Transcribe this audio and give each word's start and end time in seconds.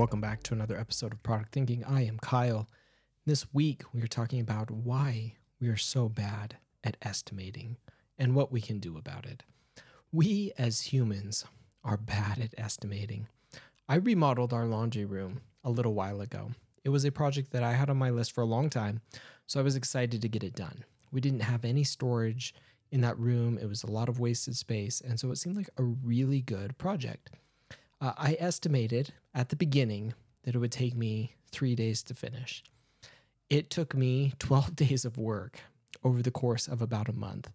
Welcome 0.00 0.22
back 0.22 0.42
to 0.44 0.54
another 0.54 0.78
episode 0.78 1.12
of 1.12 1.22
Product 1.22 1.52
Thinking. 1.52 1.84
I 1.84 2.06
am 2.06 2.18
Kyle. 2.20 2.66
This 3.26 3.44
week, 3.52 3.82
we 3.92 4.00
are 4.00 4.06
talking 4.06 4.40
about 4.40 4.70
why 4.70 5.34
we 5.60 5.68
are 5.68 5.76
so 5.76 6.08
bad 6.08 6.56
at 6.82 6.96
estimating 7.02 7.76
and 8.18 8.34
what 8.34 8.50
we 8.50 8.62
can 8.62 8.78
do 8.78 8.96
about 8.96 9.26
it. 9.26 9.42
We 10.10 10.52
as 10.56 10.80
humans 10.80 11.44
are 11.84 11.98
bad 11.98 12.38
at 12.38 12.54
estimating. 12.56 13.26
I 13.90 13.96
remodeled 13.96 14.54
our 14.54 14.64
laundry 14.64 15.04
room 15.04 15.42
a 15.64 15.70
little 15.70 15.92
while 15.92 16.22
ago. 16.22 16.52
It 16.82 16.88
was 16.88 17.04
a 17.04 17.12
project 17.12 17.52
that 17.52 17.62
I 17.62 17.74
had 17.74 17.90
on 17.90 17.98
my 17.98 18.08
list 18.08 18.32
for 18.32 18.40
a 18.40 18.46
long 18.46 18.70
time, 18.70 19.02
so 19.46 19.60
I 19.60 19.62
was 19.62 19.76
excited 19.76 20.22
to 20.22 20.28
get 20.30 20.42
it 20.42 20.54
done. 20.54 20.82
We 21.12 21.20
didn't 21.20 21.40
have 21.40 21.62
any 21.62 21.84
storage 21.84 22.54
in 22.90 23.02
that 23.02 23.18
room, 23.18 23.58
it 23.58 23.68
was 23.68 23.82
a 23.82 23.90
lot 23.90 24.08
of 24.08 24.18
wasted 24.18 24.56
space, 24.56 25.02
and 25.02 25.20
so 25.20 25.30
it 25.30 25.36
seemed 25.36 25.56
like 25.56 25.68
a 25.76 25.82
really 25.82 26.40
good 26.40 26.78
project. 26.78 27.32
Uh, 28.00 28.12
I 28.16 28.36
estimated 28.40 29.12
at 29.34 29.50
the 29.50 29.56
beginning 29.56 30.14
that 30.44 30.54
it 30.54 30.58
would 30.58 30.72
take 30.72 30.96
me 30.96 31.34
three 31.50 31.74
days 31.74 32.02
to 32.04 32.14
finish. 32.14 32.64
It 33.48 33.68
took 33.68 33.94
me 33.94 34.32
12 34.38 34.76
days 34.76 35.04
of 35.04 35.18
work 35.18 35.60
over 36.02 36.22
the 36.22 36.30
course 36.30 36.66
of 36.66 36.80
about 36.80 37.08
a 37.08 37.14
month. 37.14 37.50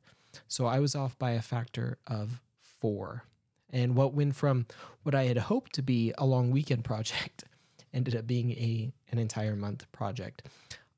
So 0.48 0.66
I 0.66 0.80
was 0.80 0.95
off 0.95 1.18
by 1.18 1.31
a 1.31 1.41
factor 1.41 1.98
of 2.05 2.41
four. 2.59 3.23
And 3.71 3.95
what 3.95 4.13
went 4.13 4.35
from 4.35 4.68
what 5.04 5.16
I 5.16 5.23
had 5.23 5.38
hoped 5.38 5.73
to 5.76 5.81
be 5.81 6.13
a 6.18 6.26
long 6.26 6.52
weekend 6.52 6.84
project 6.84 7.46
ended 7.93 8.16
up 8.16 8.27
being 8.27 8.52
a 8.52 8.91
an 9.12 9.18
entire 9.18 9.55
month 9.55 9.90
project. 9.91 10.43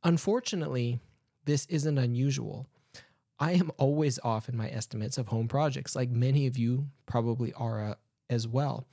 Unfortunately, 0.04 1.00
this 1.46 1.66
isn't 1.68 1.98
unusual. 1.98 2.68
I 3.40 3.54
am 3.54 3.72
always 3.78 4.20
off 4.24 4.50
in 4.50 4.58
my 4.58 4.70
estimates 4.70 5.18
of 5.18 5.28
home 5.28 5.48
projects, 5.48 5.96
like 5.96 6.10
many 6.10 6.48
of 6.48 6.58
you 6.58 6.88
probably 7.06 7.54
are 7.54 7.92
uh, 7.92 7.96
as 8.30 8.48
well. 8.48 8.88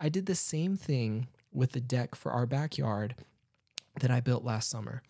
I 0.00 0.08
did 0.08 0.26
the 0.26 0.34
same 0.34 0.76
thing 0.76 1.28
with 1.52 1.72
the 1.72 1.80
deck 1.80 2.14
for 2.14 2.32
our 2.32 2.46
backyard 2.46 3.14
that 4.00 4.10
I 4.10 4.20
built 4.20 4.44
last 4.44 4.68
summer. 4.68 5.02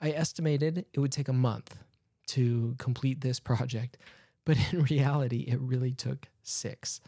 I 0.00 0.10
estimated 0.10 0.84
it 0.92 1.00
would 1.00 1.12
take 1.12 1.28
a 1.28 1.32
month 1.32 1.78
to 2.28 2.74
complete 2.78 3.20
this 3.20 3.40
project, 3.50 3.96
but 4.44 4.58
in 4.72 4.82
reality, 4.82 5.44
it 5.48 5.60
really 5.60 5.92
took 5.92 6.28
six. 6.42 7.00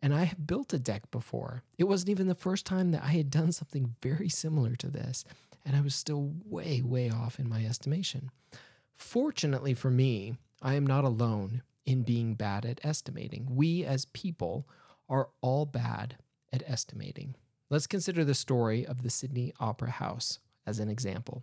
And 0.00 0.14
I 0.14 0.24
have 0.24 0.46
built 0.46 0.72
a 0.72 0.78
deck 0.78 1.10
before. 1.10 1.62
It 1.78 1.84
wasn't 1.84 2.10
even 2.10 2.28
the 2.28 2.34
first 2.34 2.66
time 2.66 2.92
that 2.92 3.02
I 3.02 3.12
had 3.12 3.30
done 3.30 3.52
something 3.52 3.94
very 4.02 4.28
similar 4.28 4.76
to 4.76 4.88
this, 4.88 5.24
and 5.64 5.74
I 5.74 5.80
was 5.80 5.94
still 5.94 6.34
way, 6.44 6.82
way 6.82 7.10
off 7.10 7.40
in 7.40 7.48
my 7.48 7.64
estimation. 7.64 8.30
Fortunately 8.94 9.74
for 9.74 9.90
me, 9.90 10.36
I 10.62 10.74
am 10.74 10.86
not 10.86 11.04
alone 11.04 11.62
in 11.84 12.02
being 12.02 12.34
bad 12.34 12.64
at 12.64 12.80
estimating. 12.84 13.48
We 13.50 13.84
as 13.84 14.04
people 14.06 14.68
are 15.08 15.28
all 15.40 15.66
bad 15.66 16.16
at 16.54 16.62
estimating. 16.66 17.34
Let's 17.68 17.88
consider 17.88 18.24
the 18.24 18.34
story 18.34 18.86
of 18.86 19.02
the 19.02 19.10
Sydney 19.10 19.52
Opera 19.58 19.90
House 19.90 20.38
as 20.64 20.78
an 20.78 20.88
example. 20.88 21.42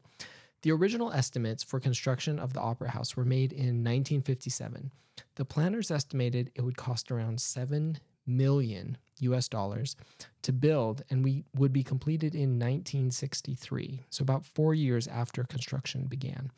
The 0.61 0.71
original 0.71 1.11
estimates 1.11 1.63
for 1.63 1.79
construction 1.79 2.39
of 2.39 2.53
the 2.53 2.61
Opera 2.61 2.91
House 2.91 3.17
were 3.17 3.25
made 3.25 3.51
in 3.51 3.83
1957. 3.83 4.91
The 5.35 5.45
planners 5.45 5.91
estimated 5.91 6.51
it 6.55 6.61
would 6.61 6.77
cost 6.77 7.11
around 7.11 7.41
7 7.41 7.99
million 8.25 8.97
US 9.19 9.49
dollars 9.49 9.95
to 10.43 10.53
build 10.53 11.03
and 11.09 11.23
we 11.23 11.43
would 11.55 11.73
be 11.73 11.83
completed 11.83 12.33
in 12.33 12.59
1963, 12.59 14.05
so 14.09 14.21
about 14.21 14.45
4 14.45 14.73
years 14.73 15.07
after 15.07 15.43
construction 15.43 16.05
began. 16.05 16.51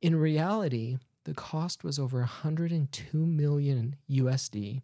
In 0.00 0.14
reality, 0.14 0.98
the 1.24 1.34
cost 1.34 1.82
was 1.82 1.98
over 1.98 2.18
102 2.18 3.16
million 3.16 3.96
USD 4.10 4.82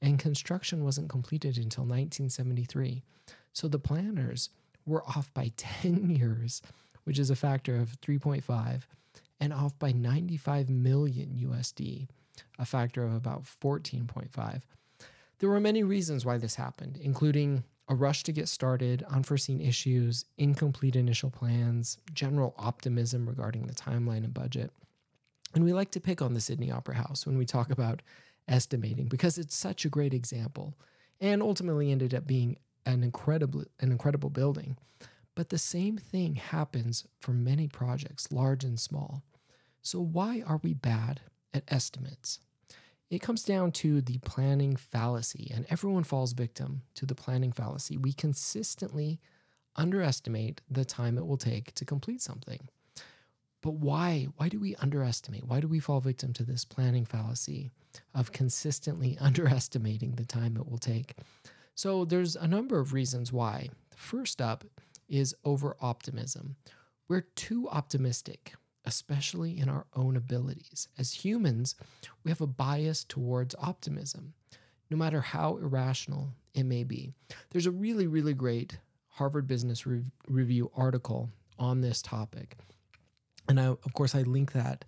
and 0.00 0.18
construction 0.18 0.84
wasn't 0.84 1.08
completed 1.08 1.56
until 1.56 1.84
1973. 1.84 3.02
So 3.52 3.68
the 3.68 3.78
planners 3.78 4.50
were 4.86 5.04
off 5.04 5.32
by 5.34 5.52
10 5.56 6.10
years, 6.10 6.62
which 7.04 7.18
is 7.18 7.30
a 7.30 7.36
factor 7.36 7.76
of 7.76 8.00
3.5, 8.00 8.82
and 9.40 9.52
off 9.52 9.78
by 9.78 9.92
95 9.92 10.68
million 10.68 11.38
USD, 11.42 12.08
a 12.58 12.64
factor 12.64 13.04
of 13.04 13.14
about 13.14 13.44
14.5. 13.44 14.62
There 15.38 15.48
were 15.48 15.60
many 15.60 15.84
reasons 15.84 16.24
why 16.24 16.38
this 16.38 16.56
happened, 16.56 16.98
including 17.00 17.62
a 17.88 17.94
rush 17.94 18.22
to 18.24 18.32
get 18.32 18.48
started, 18.48 19.04
unforeseen 19.08 19.60
issues, 19.60 20.24
incomplete 20.36 20.96
initial 20.96 21.30
plans, 21.30 21.96
general 22.12 22.54
optimism 22.58 23.28
regarding 23.28 23.66
the 23.66 23.74
timeline 23.74 24.24
and 24.24 24.34
budget. 24.34 24.70
And 25.54 25.64
we 25.64 25.72
like 25.72 25.90
to 25.92 26.00
pick 26.00 26.20
on 26.20 26.34
the 26.34 26.40
Sydney 26.40 26.70
Opera 26.70 26.96
House 26.96 27.24
when 27.24 27.38
we 27.38 27.46
talk 27.46 27.70
about 27.70 28.02
estimating 28.48 29.06
because 29.06 29.38
it's 29.38 29.54
such 29.54 29.84
a 29.84 29.90
great 29.90 30.14
example 30.14 30.74
and 31.20 31.42
ultimately 31.42 31.90
ended 31.90 32.14
up 32.14 32.26
being 32.26 32.56
an 32.86 33.02
incredible 33.02 33.64
an 33.80 33.92
incredible 33.92 34.30
building. 34.30 34.76
But 35.34 35.50
the 35.50 35.58
same 35.58 35.98
thing 35.98 36.34
happens 36.34 37.06
for 37.20 37.32
many 37.32 37.68
projects, 37.68 38.32
large 38.32 38.64
and 38.64 38.78
small. 38.80 39.22
So 39.82 40.00
why 40.00 40.42
are 40.46 40.60
we 40.62 40.74
bad 40.74 41.20
at 41.54 41.62
estimates? 41.68 42.40
It 43.10 43.22
comes 43.22 43.44
down 43.44 43.72
to 43.72 44.00
the 44.02 44.18
planning 44.18 44.76
fallacy, 44.76 45.50
and 45.54 45.64
everyone 45.70 46.04
falls 46.04 46.32
victim 46.32 46.82
to 46.94 47.06
the 47.06 47.14
planning 47.14 47.52
fallacy. 47.52 47.96
We 47.96 48.12
consistently 48.12 49.20
underestimate 49.76 50.60
the 50.68 50.84
time 50.84 51.16
it 51.16 51.26
will 51.26 51.38
take 51.38 51.72
to 51.76 51.84
complete 51.84 52.20
something. 52.20 52.68
But 53.68 53.80
why? 53.80 54.28
Why 54.38 54.48
do 54.48 54.58
we 54.58 54.74
underestimate? 54.76 55.44
Why 55.44 55.60
do 55.60 55.68
we 55.68 55.78
fall 55.78 56.00
victim 56.00 56.32
to 56.32 56.42
this 56.42 56.64
planning 56.64 57.04
fallacy 57.04 57.70
of 58.14 58.32
consistently 58.32 59.18
underestimating 59.20 60.12
the 60.12 60.24
time 60.24 60.56
it 60.56 60.66
will 60.66 60.78
take? 60.78 61.16
So 61.74 62.06
there's 62.06 62.34
a 62.34 62.48
number 62.48 62.78
of 62.78 62.94
reasons 62.94 63.30
why. 63.30 63.68
First 63.94 64.40
up 64.40 64.64
is 65.06 65.34
over 65.44 65.76
optimism. 65.82 66.56
We're 67.08 67.26
too 67.36 67.68
optimistic, 67.68 68.54
especially 68.86 69.58
in 69.58 69.68
our 69.68 69.84
own 69.94 70.16
abilities. 70.16 70.88
As 70.96 71.12
humans, 71.12 71.74
we 72.24 72.30
have 72.30 72.40
a 72.40 72.46
bias 72.46 73.04
towards 73.04 73.54
optimism, 73.60 74.32
no 74.88 74.96
matter 74.96 75.20
how 75.20 75.58
irrational 75.58 76.30
it 76.54 76.64
may 76.64 76.84
be. 76.84 77.12
There's 77.50 77.66
a 77.66 77.70
really, 77.70 78.06
really 78.06 78.32
great 78.32 78.78
Harvard 79.08 79.46
Business 79.46 79.86
Re- 79.86 80.10
Review 80.26 80.70
article 80.74 81.28
on 81.58 81.82
this 81.82 82.00
topic 82.00 82.56
and 83.48 83.60
I, 83.60 83.66
of 83.66 83.92
course, 83.94 84.14
I 84.14 84.22
link 84.22 84.52
that 84.52 84.84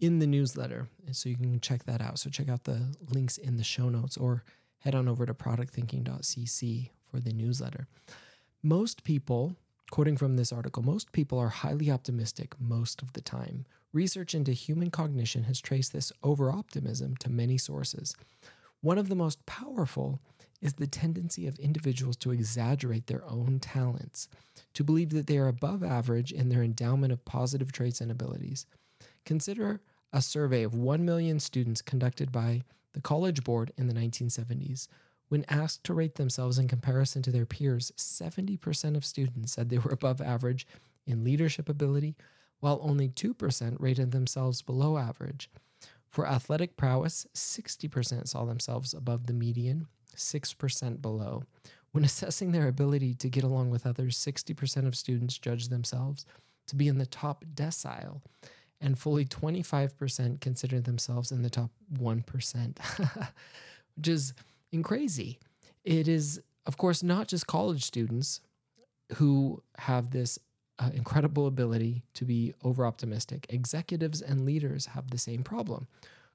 in 0.00 0.18
the 0.18 0.26
newsletter. 0.26 0.88
So 1.12 1.28
you 1.28 1.36
can 1.36 1.60
check 1.60 1.84
that 1.84 2.00
out. 2.00 2.18
So 2.18 2.30
check 2.30 2.48
out 2.48 2.64
the 2.64 2.94
links 3.10 3.38
in 3.38 3.56
the 3.56 3.64
show 3.64 3.88
notes 3.88 4.16
or 4.16 4.44
head 4.78 4.94
on 4.94 5.08
over 5.08 5.26
to 5.26 5.34
productthinking.cc 5.34 6.90
for 7.10 7.20
the 7.20 7.32
newsletter. 7.32 7.86
Most 8.62 9.04
people, 9.04 9.56
quoting 9.90 10.16
from 10.16 10.34
this 10.34 10.52
article, 10.52 10.82
most 10.82 11.12
people 11.12 11.38
are 11.38 11.48
highly 11.48 11.90
optimistic 11.90 12.54
most 12.58 13.02
of 13.02 13.12
the 13.12 13.20
time. 13.20 13.66
Research 13.92 14.34
into 14.34 14.52
human 14.52 14.90
cognition 14.90 15.44
has 15.44 15.60
traced 15.60 15.92
this 15.92 16.12
over 16.22 16.50
optimism 16.50 17.16
to 17.18 17.30
many 17.30 17.56
sources. 17.56 18.14
One 18.80 18.98
of 18.98 19.08
the 19.08 19.14
most 19.14 19.44
powerful 19.46 20.20
is 20.64 20.72
the 20.72 20.86
tendency 20.86 21.46
of 21.46 21.58
individuals 21.58 22.16
to 22.16 22.30
exaggerate 22.30 23.06
their 23.06 23.22
own 23.26 23.58
talents 23.60 24.28
to 24.72 24.82
believe 24.82 25.10
that 25.10 25.26
they 25.26 25.36
are 25.36 25.46
above 25.46 25.84
average 25.84 26.32
in 26.32 26.48
their 26.48 26.62
endowment 26.62 27.12
of 27.12 27.24
positive 27.26 27.70
traits 27.70 28.00
and 28.00 28.10
abilities. 28.10 28.66
Consider 29.26 29.82
a 30.12 30.22
survey 30.22 30.62
of 30.62 30.74
1 30.74 31.04
million 31.04 31.38
students 31.38 31.82
conducted 31.82 32.32
by 32.32 32.62
the 32.94 33.00
College 33.02 33.44
Board 33.44 33.72
in 33.76 33.88
the 33.88 33.94
1970s. 33.94 34.88
When 35.28 35.44
asked 35.48 35.84
to 35.84 35.94
rate 35.94 36.14
themselves 36.14 36.58
in 36.58 36.66
comparison 36.66 37.20
to 37.22 37.30
their 37.30 37.46
peers, 37.46 37.92
70% 37.98 38.96
of 38.96 39.04
students 39.04 39.52
said 39.52 39.68
they 39.68 39.78
were 39.78 39.92
above 39.92 40.22
average 40.22 40.66
in 41.06 41.24
leadership 41.24 41.68
ability, 41.68 42.16
while 42.60 42.80
only 42.82 43.10
2% 43.10 43.76
rated 43.78 44.12
themselves 44.12 44.62
below 44.62 44.96
average. 44.96 45.50
For 46.08 46.26
athletic 46.26 46.76
prowess, 46.76 47.26
60% 47.34 48.28
saw 48.28 48.44
themselves 48.44 48.94
above 48.94 49.26
the 49.26 49.34
median, 49.34 49.88
6% 50.16 51.02
below. 51.02 51.42
When 51.92 52.04
assessing 52.04 52.52
their 52.52 52.68
ability 52.68 53.14
to 53.14 53.28
get 53.28 53.44
along 53.44 53.70
with 53.70 53.86
others, 53.86 54.16
60% 54.18 54.86
of 54.86 54.96
students 54.96 55.38
judge 55.38 55.68
themselves 55.68 56.26
to 56.66 56.76
be 56.76 56.88
in 56.88 56.98
the 56.98 57.06
top 57.06 57.44
decile, 57.54 58.22
and 58.80 58.98
fully 58.98 59.24
25% 59.24 60.40
consider 60.40 60.80
themselves 60.80 61.30
in 61.30 61.42
the 61.42 61.50
top 61.50 61.70
1%, 61.94 62.78
which 63.96 64.08
is 64.08 64.34
crazy. 64.82 65.38
It 65.84 66.08
is, 66.08 66.40
of 66.66 66.76
course, 66.76 67.02
not 67.02 67.28
just 67.28 67.46
college 67.46 67.84
students 67.84 68.40
who 69.14 69.62
have 69.78 70.10
this 70.10 70.38
uh, 70.78 70.90
incredible 70.94 71.46
ability 71.46 72.02
to 72.14 72.24
be 72.24 72.54
over 72.64 72.84
optimistic. 72.84 73.46
Executives 73.48 74.20
and 74.20 74.44
leaders 74.44 74.86
have 74.86 75.10
the 75.10 75.18
same 75.18 75.42
problem. 75.42 75.86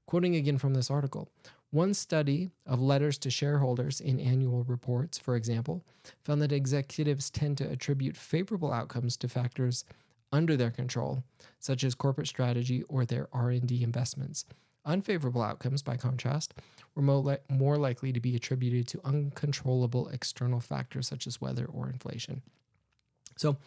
Quoting 0.09 0.35
again 0.35 0.57
from 0.57 0.73
this 0.73 0.89
article, 0.89 1.29
one 1.69 1.93
study 1.93 2.49
of 2.65 2.81
letters 2.81 3.19
to 3.19 3.29
shareholders 3.29 4.01
in 4.01 4.19
annual 4.19 4.63
reports, 4.63 5.19
for 5.19 5.35
example, 5.35 5.85
found 6.23 6.41
that 6.41 6.51
executives 6.51 7.29
tend 7.29 7.59
to 7.59 7.69
attribute 7.69 8.17
favorable 8.17 8.73
outcomes 8.73 9.15
to 9.17 9.27
factors 9.27 9.85
under 10.31 10.57
their 10.57 10.71
control, 10.71 11.23
such 11.59 11.83
as 11.83 11.93
corporate 11.93 12.25
strategy 12.25 12.81
or 12.89 13.05
their 13.05 13.27
R&D 13.33 13.83
investments. 13.83 14.45
Unfavorable 14.83 15.43
outcomes, 15.43 15.83
by 15.83 15.95
contrast, 15.95 16.55
were 16.95 17.03
more 17.47 17.77
likely 17.77 18.11
to 18.11 18.19
be 18.19 18.35
attributed 18.35 18.87
to 18.87 19.01
uncontrollable 19.05 20.07
external 20.07 20.59
factors 20.59 21.07
such 21.07 21.27
as 21.27 21.39
weather 21.39 21.67
or 21.67 21.87
inflation. 21.87 22.41
So, 23.37 23.57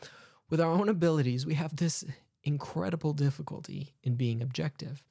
with 0.50 0.60
our 0.60 0.72
own 0.72 0.88
abilities, 0.88 1.46
we 1.46 1.54
have 1.54 1.76
this 1.76 2.04
incredible 2.42 3.12
difficulty 3.12 3.94
in 4.02 4.16
being 4.16 4.42
objective. 4.42 5.04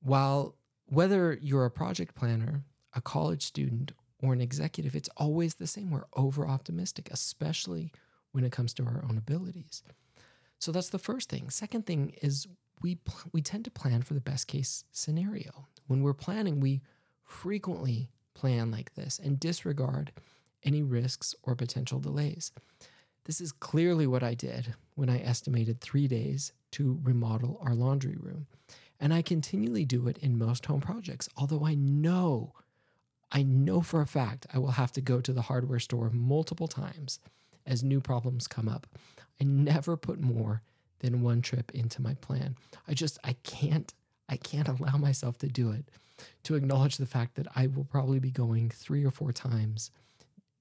While 0.00 0.56
whether 0.86 1.38
you're 1.40 1.66
a 1.66 1.70
project 1.70 2.14
planner, 2.14 2.64
a 2.94 3.00
college 3.00 3.44
student, 3.44 3.92
or 4.22 4.32
an 4.32 4.40
executive, 4.40 4.94
it's 4.94 5.08
always 5.16 5.54
the 5.54 5.66
same. 5.66 5.90
We're 5.90 6.04
over 6.14 6.46
optimistic, 6.46 7.08
especially 7.10 7.92
when 8.32 8.44
it 8.44 8.52
comes 8.52 8.74
to 8.74 8.84
our 8.84 9.04
own 9.08 9.16
abilities. 9.16 9.82
So 10.58 10.72
that's 10.72 10.90
the 10.90 10.98
first 10.98 11.30
thing. 11.30 11.48
Second 11.48 11.86
thing 11.86 12.14
is 12.22 12.46
we 12.82 12.98
we 13.32 13.40
tend 13.40 13.64
to 13.64 13.70
plan 13.70 14.02
for 14.02 14.14
the 14.14 14.20
best 14.20 14.46
case 14.46 14.84
scenario. 14.92 15.66
When 15.86 16.02
we're 16.02 16.12
planning, 16.12 16.60
we 16.60 16.82
frequently 17.24 18.10
plan 18.34 18.70
like 18.70 18.94
this 18.94 19.18
and 19.18 19.40
disregard 19.40 20.12
any 20.62 20.82
risks 20.82 21.34
or 21.42 21.54
potential 21.54 21.98
delays. 21.98 22.52
This 23.24 23.40
is 23.40 23.52
clearly 23.52 24.06
what 24.06 24.22
I 24.22 24.34
did 24.34 24.74
when 24.94 25.08
I 25.08 25.20
estimated 25.22 25.80
3 25.80 26.08
days 26.08 26.52
to 26.72 27.00
remodel 27.02 27.58
our 27.62 27.74
laundry 27.74 28.16
room. 28.18 28.46
And 29.00 29.14
I 29.14 29.22
continually 29.22 29.84
do 29.84 30.06
it 30.08 30.18
in 30.18 30.38
most 30.38 30.66
home 30.66 30.80
projects, 30.80 31.28
although 31.36 31.64
I 31.64 31.74
know 31.74 32.52
I 33.32 33.42
know 33.42 33.80
for 33.80 34.00
a 34.00 34.06
fact 34.06 34.46
I 34.52 34.58
will 34.58 34.72
have 34.72 34.92
to 34.92 35.00
go 35.00 35.20
to 35.20 35.32
the 35.32 35.42
hardware 35.42 35.78
store 35.78 36.10
multiple 36.10 36.68
times 36.68 37.20
as 37.64 37.82
new 37.82 38.00
problems 38.00 38.48
come 38.48 38.68
up. 38.68 38.86
I 39.40 39.44
never 39.44 39.96
put 39.96 40.20
more 40.20 40.62
than 40.98 41.22
one 41.22 41.40
trip 41.40 41.70
into 41.72 42.02
my 42.02 42.14
plan. 42.14 42.56
I 42.88 42.94
just 42.94 43.18
I 43.24 43.34
can't 43.44 43.92
I 44.28 44.36
can't 44.36 44.68
allow 44.68 44.96
myself 44.96 45.38
to 45.38 45.48
do 45.48 45.70
it. 45.70 45.90
To 46.44 46.54
acknowledge 46.54 46.98
the 46.98 47.06
fact 47.06 47.36
that 47.36 47.46
I 47.56 47.66
will 47.66 47.84
probably 47.84 48.18
be 48.18 48.30
going 48.30 48.68
3 48.68 49.04
or 49.04 49.10
4 49.10 49.32
times 49.32 49.90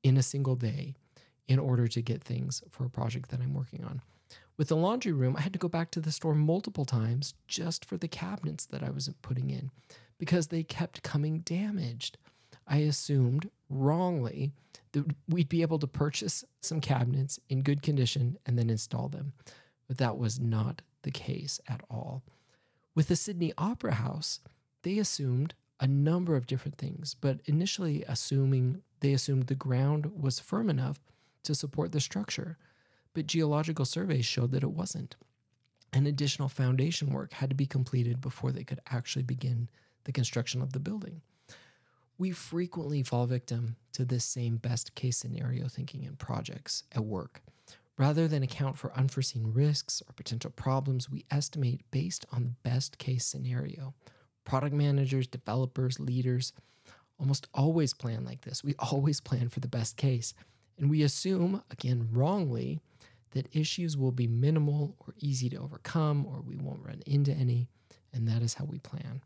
in 0.03 0.15
a 0.15 0.23
single 0.23 0.55
day 0.55 0.95
in 1.49 1.59
order 1.59 1.87
to 1.87 2.01
get 2.01 2.23
things 2.23 2.63
for 2.69 2.85
a 2.85 2.89
project 2.89 3.29
that 3.31 3.41
I'm 3.41 3.53
working 3.53 3.83
on. 3.83 4.01
With 4.57 4.67
the 4.67 4.75
laundry 4.75 5.13
room, 5.13 5.35
I 5.37 5.41
had 5.41 5.53
to 5.53 5.59
go 5.59 5.69
back 5.69 5.91
to 5.91 6.01
the 6.01 6.11
store 6.11 6.35
multiple 6.35 6.85
times 6.85 7.33
just 7.47 7.85
for 7.85 7.97
the 7.97 8.07
cabinets 8.07 8.65
that 8.67 8.83
I 8.83 8.89
was 8.89 9.09
putting 9.21 9.49
in 9.49 9.71
because 10.17 10.47
they 10.47 10.63
kept 10.63 11.01
coming 11.01 11.39
damaged. 11.39 12.17
I 12.67 12.77
assumed 12.79 13.49
wrongly 13.69 14.51
that 14.91 15.15
we'd 15.27 15.49
be 15.49 15.61
able 15.61 15.79
to 15.79 15.87
purchase 15.87 16.43
some 16.61 16.81
cabinets 16.81 17.39
in 17.49 17.61
good 17.61 17.81
condition 17.81 18.37
and 18.45 18.57
then 18.57 18.69
install 18.69 19.07
them. 19.07 19.33
But 19.87 19.97
that 19.97 20.17
was 20.17 20.39
not 20.39 20.81
the 21.03 21.11
case 21.11 21.59
at 21.67 21.81
all. 21.89 22.21
With 22.95 23.07
the 23.07 23.15
Sydney 23.15 23.53
Opera 23.57 23.93
House, 23.93 24.39
they 24.83 24.97
assumed 24.97 25.53
a 25.79 25.87
number 25.87 26.35
of 26.35 26.47
different 26.47 26.77
things, 26.77 27.15
but 27.19 27.39
initially 27.45 28.03
assuming 28.07 28.81
they 28.99 29.13
assumed 29.13 29.47
the 29.47 29.55
ground 29.55 30.11
was 30.19 30.39
firm 30.39 30.69
enough 30.69 30.99
to 31.43 31.55
support 31.55 31.91
the 31.91 32.01
structure. 32.01 32.57
But 33.19 33.27
geological 33.27 33.83
surveys 33.83 34.25
showed 34.25 34.51
that 34.51 34.63
it 34.63 34.71
wasn't. 34.71 35.17
And 35.91 36.07
additional 36.07 36.47
foundation 36.47 37.11
work 37.11 37.33
had 37.33 37.49
to 37.49 37.55
be 37.55 37.65
completed 37.65 38.21
before 38.21 38.53
they 38.53 38.63
could 38.63 38.79
actually 38.89 39.23
begin 39.23 39.67
the 40.05 40.13
construction 40.13 40.61
of 40.61 40.71
the 40.71 40.79
building 40.79 41.21
we 42.19 42.31
frequently 42.31 43.01
fall 43.01 43.25
victim 43.25 43.77
to 43.93 44.05
this 44.05 44.25
same 44.25 44.57
best 44.57 44.93
case 44.93 45.17
scenario 45.17 45.67
thinking 45.67 46.03
in 46.03 46.17
projects 46.17 46.83
at 46.93 47.05
work. 47.05 47.41
Rather 47.97 48.27
than 48.27 48.43
account 48.43 48.77
for 48.77 48.93
unforeseen 48.93 49.51
risks 49.53 50.03
or 50.07 50.13
potential 50.13 50.51
problems, 50.51 51.09
we 51.09 51.25
estimate 51.31 51.81
based 51.91 52.25
on 52.31 52.43
the 52.43 52.69
best 52.69 52.97
case 52.97 53.25
scenario. 53.25 53.93
Product 54.43 54.75
managers, 54.75 55.27
developers, 55.27 55.99
leaders 55.99 56.53
almost 57.19 57.47
always 57.53 57.93
plan 57.93 58.25
like 58.25 58.41
this. 58.41 58.63
We 58.63 58.75
always 58.79 59.21
plan 59.21 59.49
for 59.49 59.61
the 59.61 59.67
best 59.67 59.95
case. 59.97 60.33
And 60.77 60.89
we 60.89 61.03
assume, 61.03 61.63
again, 61.71 62.09
wrongly, 62.11 62.81
that 63.31 63.55
issues 63.55 63.97
will 63.97 64.11
be 64.11 64.27
minimal 64.27 64.95
or 64.99 65.13
easy 65.19 65.49
to 65.49 65.57
overcome 65.57 66.25
or 66.25 66.41
we 66.41 66.55
won't 66.55 66.85
run 66.85 67.01
into 67.05 67.31
any. 67.31 67.67
And 68.13 68.27
that 68.27 68.41
is 68.41 68.55
how 68.55 68.65
we 68.65 68.79
plan. 68.79 69.21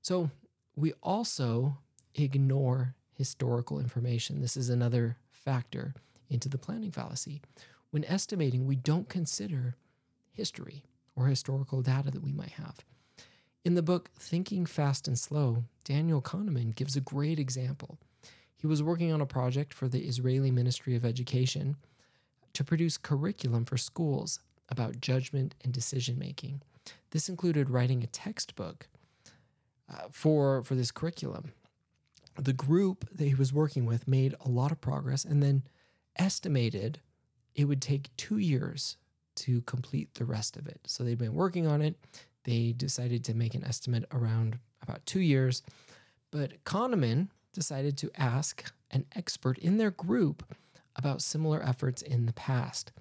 So 0.00 0.30
we 0.74 0.92
also 1.02 1.78
ignore 2.14 2.94
historical 3.14 3.78
information. 3.78 4.40
This 4.40 4.56
is 4.56 4.68
another 4.68 5.16
factor 5.30 5.94
into 6.28 6.48
the 6.48 6.58
planning 6.58 6.90
fallacy. 6.90 7.42
When 7.90 8.04
estimating, 8.06 8.66
we 8.66 8.76
don't 8.76 9.08
consider 9.08 9.76
history 10.32 10.82
or 11.14 11.26
historical 11.26 11.82
data 11.82 12.10
that 12.10 12.22
we 12.22 12.32
might 12.32 12.52
have. 12.52 12.78
In 13.64 13.74
the 13.74 13.82
book 13.82 14.10
Thinking 14.18 14.66
Fast 14.66 15.06
and 15.06 15.18
Slow, 15.18 15.64
Daniel 15.84 16.22
Kahneman 16.22 16.74
gives 16.74 16.96
a 16.96 17.00
great 17.00 17.38
example. 17.38 17.98
He 18.56 18.66
was 18.66 18.82
working 18.82 19.12
on 19.12 19.20
a 19.20 19.26
project 19.26 19.72
for 19.72 19.88
the 19.88 20.00
Israeli 20.00 20.50
Ministry 20.50 20.96
of 20.96 21.04
Education 21.04 21.76
to 22.54 22.64
produce 22.64 22.96
curriculum 22.96 23.64
for 23.64 23.76
schools 23.76 24.40
about 24.68 25.00
judgment 25.00 25.54
and 25.62 25.72
decision 25.72 26.18
making. 26.18 26.62
This 27.10 27.28
included 27.28 27.70
writing 27.70 28.02
a 28.02 28.06
textbook 28.06 28.88
uh, 29.92 30.08
for, 30.10 30.62
for 30.62 30.74
this 30.74 30.90
curriculum 30.90 31.52
the 32.36 32.52
group 32.52 33.08
that 33.10 33.24
he 33.24 33.34
was 33.34 33.52
working 33.52 33.86
with 33.86 34.08
made 34.08 34.34
a 34.40 34.48
lot 34.48 34.72
of 34.72 34.80
progress 34.80 35.24
and 35.24 35.42
then 35.42 35.62
estimated 36.18 37.00
it 37.54 37.64
would 37.64 37.82
take 37.82 38.14
two 38.16 38.38
years 38.38 38.96
to 39.34 39.60
complete 39.62 40.14
the 40.14 40.24
rest 40.24 40.56
of 40.56 40.66
it. 40.66 40.80
So 40.86 41.04
they'd 41.04 41.18
been 41.18 41.34
working 41.34 41.66
on 41.66 41.82
it. 41.82 41.96
They 42.44 42.72
decided 42.72 43.24
to 43.24 43.34
make 43.34 43.54
an 43.54 43.64
estimate 43.64 44.04
around 44.12 44.58
about 44.82 45.04
two 45.06 45.20
years. 45.20 45.62
But 46.30 46.64
Kahneman 46.64 47.28
decided 47.52 47.96
to 47.98 48.10
ask 48.16 48.72
an 48.90 49.04
expert 49.14 49.58
in 49.58 49.76
their 49.76 49.90
group 49.90 50.42
about 50.96 51.22
similar 51.22 51.62
efforts 51.62 52.02
in 52.02 52.26
the 52.26 52.32
past. 52.32 52.92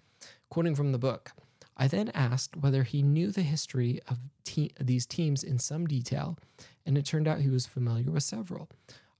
Quoting 0.49 0.75
from 0.75 0.91
the 0.91 0.99
book, 0.99 1.31
I 1.77 1.87
then 1.87 2.09
asked 2.13 2.57
whether 2.57 2.83
he 2.83 3.01
knew 3.01 3.31
the 3.31 3.41
history 3.41 3.99
of 4.07 4.19
te- 4.43 4.71
these 4.79 5.05
teams 5.05 5.43
in 5.43 5.57
some 5.59 5.87
detail, 5.87 6.37
and 6.85 6.97
it 6.97 7.05
turned 7.05 7.27
out 7.27 7.39
he 7.39 7.49
was 7.49 7.65
familiar 7.65 8.11
with 8.11 8.23
several. 8.23 8.69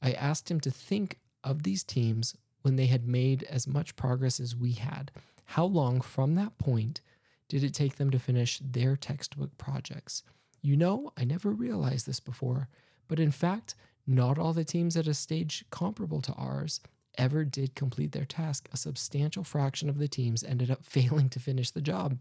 I 0.02 0.12
asked 0.12 0.52
him 0.52 0.60
to 0.62 0.72
think 0.72 1.20
of 1.44 1.64
these 1.64 1.84
teams 1.84 2.36
when 2.62 2.76
they 2.76 2.86
had 2.88 3.08
made 3.08 3.44
as 3.44 3.68
much 3.68 3.96
progress 3.96 4.40
as 4.40 4.56
we 4.56 4.74
had. 4.74 5.12
How 5.46 5.66
long 5.66 6.02
from 6.02 6.36
that 6.36 6.58
point 6.58 7.02
did 7.50 7.64
it 7.64 7.74
take 7.74 7.96
them 7.96 8.10
to 8.12 8.20
finish 8.20 8.62
their 8.64 8.96
textbook 8.96 9.58
projects? 9.58 10.24
You 10.62 10.78
know, 10.78 11.12
I 11.18 11.24
never 11.24 11.52
realized 11.52 12.06
this 12.06 12.20
before, 12.20 12.70
but 13.08 13.20
in 13.20 13.32
fact, 13.32 13.76
not 14.06 14.38
all 14.38 14.54
the 14.54 14.64
teams 14.64 14.96
at 14.96 15.08
a 15.08 15.14
stage 15.14 15.66
comparable 15.70 16.22
to 16.22 16.34
ours 16.34 16.80
ever 17.18 17.44
did 17.44 17.76
complete 17.76 18.12
their 18.12 18.26
task. 18.26 18.70
A 18.72 18.78
substantial 18.78 19.44
fraction 19.44 19.90
of 19.90 19.98
the 19.98 20.08
teams 20.08 20.44
ended 20.44 20.72
up 20.72 20.86
failing 20.86 21.30
to 21.30 21.40
finish 21.40 21.72
the 21.72 21.82
job. 21.82 22.18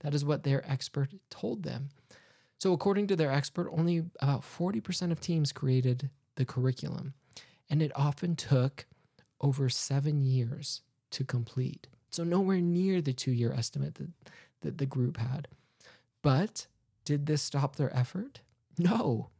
That 0.00 0.14
is 0.14 0.24
what 0.24 0.42
their 0.42 0.68
expert 0.70 1.10
told 1.30 1.62
them. 1.62 1.90
So, 2.58 2.72
according 2.72 3.08
to 3.08 3.16
their 3.16 3.32
expert, 3.32 3.68
only 3.72 4.04
about 4.20 4.42
40% 4.42 5.10
of 5.10 5.20
teams 5.20 5.50
created 5.50 6.10
the 6.36 6.44
curriculum 6.44 7.14
and 7.68 7.82
it 7.82 7.90
often 7.96 8.36
took 8.36 8.86
over 9.40 9.68
seven 9.68 10.20
years 10.20 10.82
to 11.10 11.24
complete. 11.24 11.88
So, 12.10 12.22
nowhere 12.22 12.60
near 12.60 13.00
the 13.00 13.12
two 13.12 13.32
year 13.32 13.52
estimate 13.52 13.96
that, 13.96 14.10
that 14.60 14.78
the 14.78 14.86
group 14.86 15.16
had. 15.16 15.48
But 16.22 16.66
did 17.04 17.26
this 17.26 17.42
stop 17.42 17.76
their 17.76 17.94
effort? 17.96 18.40
No. 18.78 19.30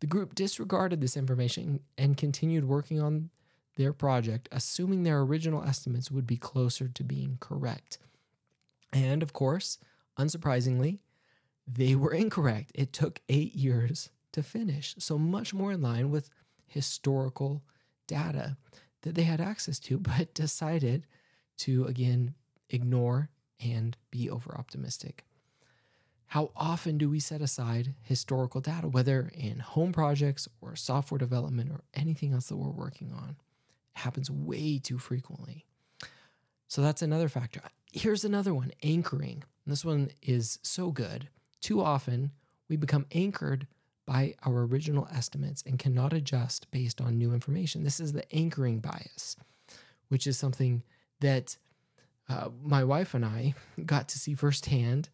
The 0.00 0.06
group 0.06 0.34
disregarded 0.34 1.00
this 1.00 1.16
information 1.16 1.80
and 1.96 2.16
continued 2.16 2.64
working 2.64 3.00
on 3.00 3.30
their 3.76 3.92
project, 3.92 4.48
assuming 4.52 5.02
their 5.02 5.20
original 5.20 5.62
estimates 5.62 6.10
would 6.10 6.26
be 6.26 6.36
closer 6.36 6.88
to 6.88 7.04
being 7.04 7.38
correct. 7.40 7.98
And 8.92 9.22
of 9.22 9.32
course, 9.32 9.78
unsurprisingly, 10.18 10.98
they 11.66 11.94
were 11.94 12.12
incorrect. 12.12 12.72
It 12.74 12.92
took 12.92 13.20
eight 13.28 13.54
years 13.54 14.10
to 14.32 14.42
finish, 14.42 14.94
so 14.98 15.18
much 15.18 15.54
more 15.54 15.72
in 15.72 15.82
line 15.82 16.10
with 16.10 16.30
historical 16.66 17.62
data 18.06 18.56
that 19.02 19.14
they 19.14 19.22
had 19.22 19.40
access 19.40 19.78
to, 19.80 19.98
but 19.98 20.34
decided 20.34 21.06
to 21.58 21.84
again 21.84 22.34
ignore 22.70 23.30
and 23.60 23.96
be 24.10 24.28
over 24.28 24.54
optimistic. 24.56 25.24
How 26.26 26.50
often 26.56 26.96
do 26.96 27.10
we 27.10 27.20
set 27.20 27.42
aside 27.42 27.94
historical 28.00 28.62
data, 28.62 28.88
whether 28.88 29.30
in 29.34 29.58
home 29.58 29.92
projects 29.92 30.48
or 30.62 30.74
software 30.74 31.18
development 31.18 31.70
or 31.70 31.82
anything 31.92 32.32
else 32.32 32.46
that 32.46 32.56
we're 32.56 32.70
working 32.70 33.12
on? 33.12 33.36
Happens 33.94 34.30
way 34.30 34.78
too 34.78 34.98
frequently. 34.98 35.66
So 36.68 36.82
that's 36.82 37.02
another 37.02 37.28
factor. 37.28 37.60
Here's 37.92 38.24
another 38.24 38.54
one 38.54 38.72
anchoring. 38.82 39.44
And 39.64 39.72
this 39.72 39.84
one 39.84 40.10
is 40.22 40.58
so 40.62 40.90
good. 40.90 41.28
Too 41.60 41.82
often, 41.82 42.32
we 42.68 42.76
become 42.76 43.06
anchored 43.12 43.66
by 44.06 44.34
our 44.44 44.62
original 44.62 45.06
estimates 45.14 45.62
and 45.66 45.78
cannot 45.78 46.12
adjust 46.12 46.70
based 46.70 47.00
on 47.00 47.18
new 47.18 47.32
information. 47.32 47.84
This 47.84 48.00
is 48.00 48.12
the 48.12 48.30
anchoring 48.34 48.80
bias, 48.80 49.36
which 50.08 50.26
is 50.26 50.38
something 50.38 50.82
that 51.20 51.56
uh, 52.28 52.48
my 52.62 52.82
wife 52.82 53.14
and 53.14 53.24
I 53.24 53.54
got 53.86 54.08
to 54.08 54.18
see 54.18 54.34
firsthand 54.34 55.08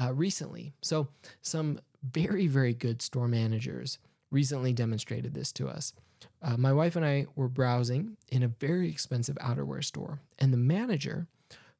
uh, 0.00 0.12
recently. 0.14 0.72
So, 0.80 1.08
some 1.42 1.80
very, 2.02 2.46
very 2.46 2.72
good 2.72 3.02
store 3.02 3.28
managers 3.28 3.98
recently 4.30 4.72
demonstrated 4.72 5.34
this 5.34 5.52
to 5.52 5.68
us. 5.68 5.92
Uh, 6.42 6.56
my 6.56 6.72
wife 6.72 6.96
and 6.96 7.04
I 7.04 7.26
were 7.34 7.48
browsing 7.48 8.16
in 8.30 8.42
a 8.42 8.48
very 8.48 8.88
expensive 8.88 9.36
outerwear 9.36 9.84
store, 9.84 10.20
and 10.38 10.52
the 10.52 10.58
manager, 10.58 11.26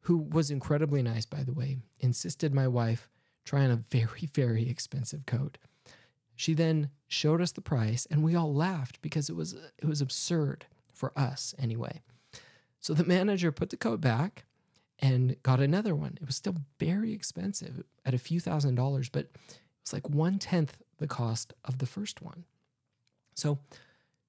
who 0.03 0.17
was 0.19 0.51
incredibly 0.51 1.03
nice, 1.03 1.27
by 1.27 1.43
the 1.43 1.53
way, 1.53 1.79
insisted 2.01 2.55
my 2.55 2.67
wife 2.69 3.09
try 3.45 3.65
on 3.65 3.71
a 3.71 3.77
very, 3.77 4.29
very 4.35 4.69
expensive 4.69 5.27
coat. 5.27 5.59
She 6.37 6.55
then 6.55 6.91
showed 7.07 7.41
us 7.41 7.53
the 7.53 7.61
price, 7.61 8.07
and 8.11 8.23
we 8.23 8.35
all 8.35 8.55
laughed 8.55 9.03
because 9.03 9.29
it 9.29 9.37
was 9.37 9.55
it 9.79 9.85
was 9.85 10.01
absurd 10.01 10.67
for 10.95 11.13
us 11.19 11.55
anyway. 11.59 12.01
So 12.81 12.95
the 12.95 13.05
manager 13.17 13.53
put 13.53 13.71
the 13.71 13.77
coat 13.77 14.01
back 14.01 14.45
and 14.99 15.37
got 15.43 15.61
another 15.61 15.95
one. 15.95 16.17
It 16.21 16.27
was 16.27 16.37
still 16.37 16.57
very 16.79 17.13
expensive 17.13 17.83
at 18.07 18.15
a 18.15 18.19
few 18.19 18.41
thousand 18.41 18.75
dollars, 18.75 19.09
but 19.11 19.25
it 19.25 19.51
was 19.83 19.93
like 19.93 20.09
one 20.09 20.39
tenth 20.39 20.79
the 21.01 21.09
cost 21.09 21.53
of 21.65 21.79
the 21.79 21.87
first 21.87 22.23
one. 22.23 22.45
So 23.35 23.59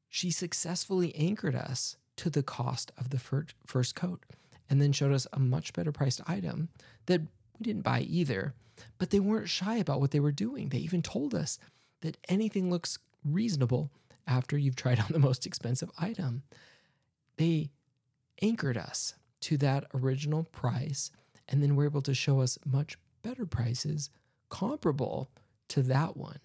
she 0.10 0.32
successfully 0.32 1.16
anchored 1.16 1.56
us 1.56 1.96
to 2.18 2.30
the 2.30 2.44
cost 2.44 2.92
of 2.98 3.12
the 3.12 3.20
first 3.66 3.96
coat 3.96 4.24
and 4.70 4.82
then 4.82 4.92
showed 4.92 5.14
us 5.14 5.28
a 5.34 5.40
much 5.40 5.74
better 5.74 5.92
priced 5.92 6.22
item 6.28 6.70
that 7.06 7.22
we 7.22 7.64
didn't 7.64 7.84
buy 7.84 8.02
either. 8.02 8.54
But 8.98 9.12
they 9.12 9.20
weren't 9.20 9.50
shy 9.50 9.76
about 9.76 10.00
what 10.00 10.12
they 10.12 10.20
were 10.20 10.32
doing. 10.32 10.70
They 10.70 10.80
even 10.80 11.02
told 11.02 11.36
us 11.36 11.60
that 12.02 12.18
anything 12.28 12.70
looks 12.70 12.98
reasonable 13.24 13.92
after 14.26 14.58
you've 14.58 14.76
tried 14.76 15.00
on 15.00 15.08
the 15.10 15.20
most 15.20 15.46
expensive 15.46 15.92
item. 16.00 16.44
They 17.38 17.70
anchored 18.42 18.78
us 18.78 19.14
to 19.42 19.58
that 19.58 19.86
original 19.94 20.46
price 20.46 21.12
and 21.48 21.62
then 21.62 21.76
were 21.76 21.86
able 21.86 22.02
to 22.04 22.14
show 22.14 22.40
us 22.40 22.58
much 22.66 22.98
better 23.24 23.46
prices 23.46 24.10
comparable 24.50 25.30
to 25.68 25.82
that 25.84 26.18
one. 26.18 26.40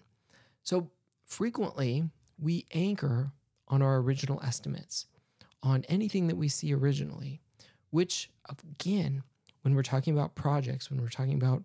So 0.67 0.89
frequently, 1.23 2.09
we 2.37 2.65
anchor 2.73 3.31
on 3.69 3.81
our 3.81 3.99
original 3.99 4.41
estimates, 4.43 5.05
on 5.63 5.85
anything 5.87 6.27
that 6.27 6.35
we 6.35 6.49
see 6.49 6.73
originally, 6.73 7.39
which, 7.91 8.29
again, 8.49 9.23
when 9.61 9.75
we're 9.75 9.81
talking 9.81 10.13
about 10.13 10.35
projects, 10.35 10.91
when 10.91 10.99
we're 10.99 11.07
talking 11.07 11.35
about 11.35 11.63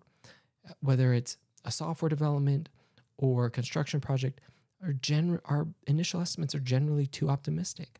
uh, 0.69 0.71
whether 0.79 1.13
it's 1.13 1.35
a 1.65 1.71
software 1.71 2.07
development 2.07 2.69
or 3.17 3.49
construction 3.49 3.99
project, 3.99 4.39
our, 4.81 4.93
gen- 4.93 5.41
our 5.43 5.67
initial 5.85 6.21
estimates 6.21 6.55
are 6.55 6.61
generally 6.61 7.05
too 7.05 7.29
optimistic. 7.29 7.99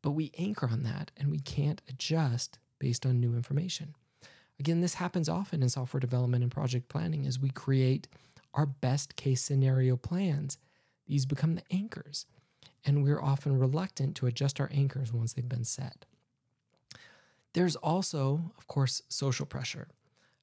But 0.00 0.12
we 0.12 0.32
anchor 0.38 0.66
on 0.66 0.82
that 0.84 1.10
and 1.14 1.30
we 1.30 1.40
can't 1.40 1.82
adjust 1.90 2.58
based 2.78 3.04
on 3.04 3.20
new 3.20 3.34
information. 3.34 3.94
Again, 4.58 4.80
this 4.80 4.94
happens 4.94 5.28
often 5.28 5.62
in 5.62 5.68
software 5.68 6.00
development 6.00 6.42
and 6.42 6.50
project 6.50 6.88
planning 6.88 7.26
as 7.26 7.38
we 7.38 7.50
create 7.50 8.08
our 8.54 8.66
best 8.66 9.16
case 9.16 9.42
scenario 9.42 9.96
plans. 9.96 10.58
These 11.06 11.26
become 11.26 11.54
the 11.54 11.62
anchors, 11.70 12.26
and 12.84 13.02
we're 13.02 13.20
often 13.20 13.58
reluctant 13.58 14.16
to 14.16 14.26
adjust 14.26 14.60
our 14.60 14.70
anchors 14.72 15.12
once 15.12 15.32
they've 15.32 15.48
been 15.48 15.64
set. 15.64 16.04
There's 17.54 17.76
also, 17.76 18.52
of 18.56 18.66
course, 18.66 19.02
social 19.08 19.46
pressure. 19.46 19.88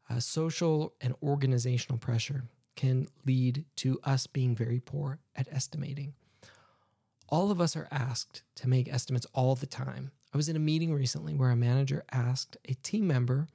Uh, 0.09 0.19
social 0.19 0.93
and 1.01 1.15
organizational 1.21 1.99
pressure 1.99 2.43
can 2.75 3.07
lead 3.25 3.65
to 3.75 3.99
us 4.03 4.27
being 4.27 4.55
very 4.55 4.79
poor 4.79 5.19
at 5.35 5.47
estimating. 5.51 6.13
All 7.27 7.51
of 7.51 7.61
us 7.61 7.75
are 7.75 7.87
asked 7.91 8.43
to 8.55 8.69
make 8.69 8.91
estimates 8.91 9.27
all 9.33 9.55
the 9.55 9.67
time. 9.67 10.11
I 10.33 10.37
was 10.37 10.49
in 10.49 10.55
a 10.55 10.59
meeting 10.59 10.93
recently 10.93 11.33
where 11.33 11.51
a 11.51 11.55
manager 11.55 12.03
asked 12.11 12.57
a 12.65 12.73
team 12.75 13.07
member 13.07 13.47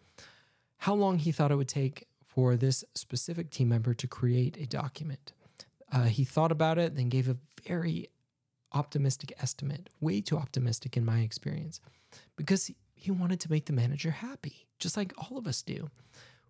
how 0.79 0.95
long 0.95 1.19
he 1.19 1.33
thought 1.33 1.51
it 1.51 1.57
would 1.57 1.69
take 1.69 2.07
for 2.35 2.57
this 2.57 2.85
specific 2.95 3.51
team 3.51 3.69
member 3.69 3.95
to 3.95 4.09
create 4.09 4.57
a 4.57 4.67
document. 4.67 5.33
Uh, 5.93 6.05
he 6.05 6.25
thought 6.25 6.51
about 6.51 6.79
it, 6.79 6.97
then 6.97 7.09
gave 7.09 7.29
a 7.29 7.37
very 7.67 8.09
optimistic 8.73 9.33
estimate, 9.41 9.89
way 10.01 10.21
too 10.21 10.37
optimistic 10.37 10.97
in 10.97 11.05
my 11.05 11.21
experience, 11.21 11.81
because 12.37 12.71
he 12.95 13.11
wanted 13.11 13.39
to 13.39 13.51
make 13.51 13.67
the 13.67 13.73
manager 13.73 14.11
happy, 14.11 14.67
just 14.81 14.97
like 14.97 15.13
all 15.17 15.39
of 15.39 15.47
us 15.47 15.63
do. 15.63 15.89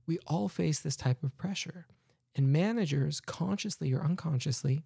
We 0.06 0.18
all 0.26 0.48
face 0.48 0.80
this 0.80 0.96
type 0.96 1.22
of 1.22 1.36
pressure, 1.36 1.86
and 2.34 2.52
managers, 2.52 3.20
consciously 3.20 3.92
or 3.92 4.02
unconsciously, 4.02 4.82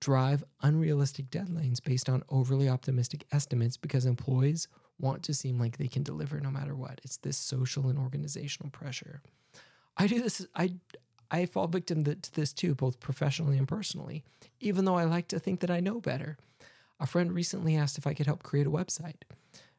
drive 0.00 0.42
unrealistic 0.62 1.30
deadlines 1.30 1.82
based 1.82 2.08
on 2.08 2.22
overly 2.28 2.68
optimistic 2.68 3.24
estimates 3.32 3.76
because 3.76 4.04
employees 4.04 4.68
want 4.98 5.22
to 5.22 5.34
seem 5.34 5.58
like 5.58 5.76
they 5.76 5.88
can 5.88 6.02
deliver 6.02 6.40
no 6.40 6.50
matter 6.50 6.74
what. 6.74 7.00
It's 7.04 7.16
this 7.18 7.36
social 7.36 7.88
and 7.88 7.98
organizational 7.98 8.70
pressure. 8.70 9.22
I 9.96 10.06
do 10.06 10.20
this. 10.20 10.46
I 10.54 10.74
I 11.30 11.46
fall 11.46 11.66
victim 11.66 12.04
to 12.04 12.32
this 12.32 12.52
too, 12.52 12.74
both 12.74 13.00
professionally 13.00 13.58
and 13.58 13.66
personally. 13.66 14.24
Even 14.60 14.84
though 14.84 14.96
I 14.96 15.04
like 15.04 15.28
to 15.28 15.38
think 15.38 15.60
that 15.60 15.70
I 15.70 15.80
know 15.80 16.00
better. 16.00 16.36
A 17.00 17.06
friend 17.06 17.32
recently 17.32 17.76
asked 17.76 17.98
if 17.98 18.06
I 18.06 18.14
could 18.14 18.26
help 18.26 18.42
create 18.42 18.68
a 18.68 18.70
website, 18.70 19.22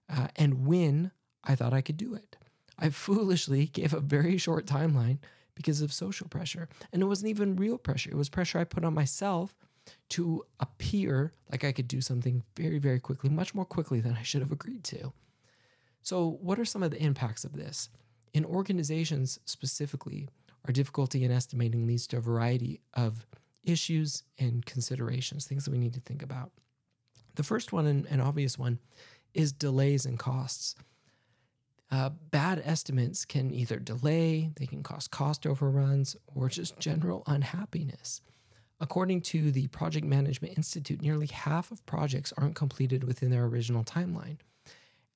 uh, 0.09 0.27
and 0.35 0.67
when 0.67 1.11
I 1.43 1.55
thought 1.55 1.73
I 1.73 1.81
could 1.81 1.97
do 1.97 2.13
it. 2.13 2.35
I 2.77 2.89
foolishly 2.91 3.67
gave 3.67 3.93
a 3.93 3.99
very 3.99 4.37
short 4.37 4.65
timeline 4.65 5.19
because 5.55 5.81
of 5.81 5.93
social 5.93 6.27
pressure, 6.27 6.67
and 6.91 7.01
it 7.01 7.05
wasn't 7.05 7.29
even 7.29 7.55
real 7.55 7.77
pressure. 7.77 8.11
It 8.11 8.17
was 8.17 8.29
pressure 8.29 8.59
I 8.59 8.65
put 8.65 8.83
on 8.83 8.93
myself 8.93 9.55
to 10.09 10.43
appear 10.59 11.31
like 11.51 11.63
I 11.63 11.71
could 11.71 11.87
do 11.87 12.01
something 12.01 12.43
very, 12.57 12.79
very 12.79 12.99
quickly, 12.99 13.29
much 13.29 13.55
more 13.55 13.65
quickly 13.65 14.01
than 14.01 14.13
I 14.13 14.23
should 14.23 14.41
have 14.41 14.51
agreed 14.51 14.83
to. 14.85 15.13
So, 16.01 16.37
what 16.41 16.59
are 16.59 16.65
some 16.65 16.83
of 16.83 16.91
the 16.91 17.01
impacts 17.01 17.45
of 17.45 17.53
this? 17.53 17.89
In 18.35 18.43
organizations 18.43 19.39
specifically, 19.45 20.27
our 20.65 20.73
difficulty 20.73 21.23
in 21.23 21.31
estimating 21.31 21.87
leads 21.87 22.05
to 22.07 22.17
a 22.17 22.19
variety 22.19 22.81
of 22.93 23.25
issues 23.63 24.23
and 24.37 24.65
considerations, 24.65 25.47
things 25.47 25.63
that 25.63 25.71
we 25.71 25.77
need 25.77 25.93
to 25.93 26.01
think 26.01 26.21
about. 26.21 26.51
The 27.35 27.43
first 27.43 27.71
one, 27.71 27.85
and 27.85 28.05
an 28.07 28.19
obvious 28.19 28.59
one, 28.59 28.79
is 29.33 29.53
delays 29.53 30.05
and 30.05 30.19
costs. 30.19 30.75
Uh, 31.89 32.09
bad 32.09 32.61
estimates 32.65 33.23
can 33.23 33.53
either 33.53 33.79
delay, 33.79 34.51
they 34.57 34.65
can 34.65 34.83
cause 34.83 35.07
cost 35.07 35.47
overruns, 35.47 36.17
or 36.27 36.49
just 36.49 36.77
general 36.77 37.23
unhappiness. 37.27 38.19
According 38.81 39.21
to 39.21 39.49
the 39.49 39.67
Project 39.67 40.05
Management 40.05 40.57
Institute, 40.57 41.01
nearly 41.01 41.27
half 41.27 41.71
of 41.71 41.85
projects 41.85 42.33
aren't 42.37 42.55
completed 42.55 43.05
within 43.05 43.31
their 43.31 43.45
original 43.45 43.85
timeline. 43.85 44.39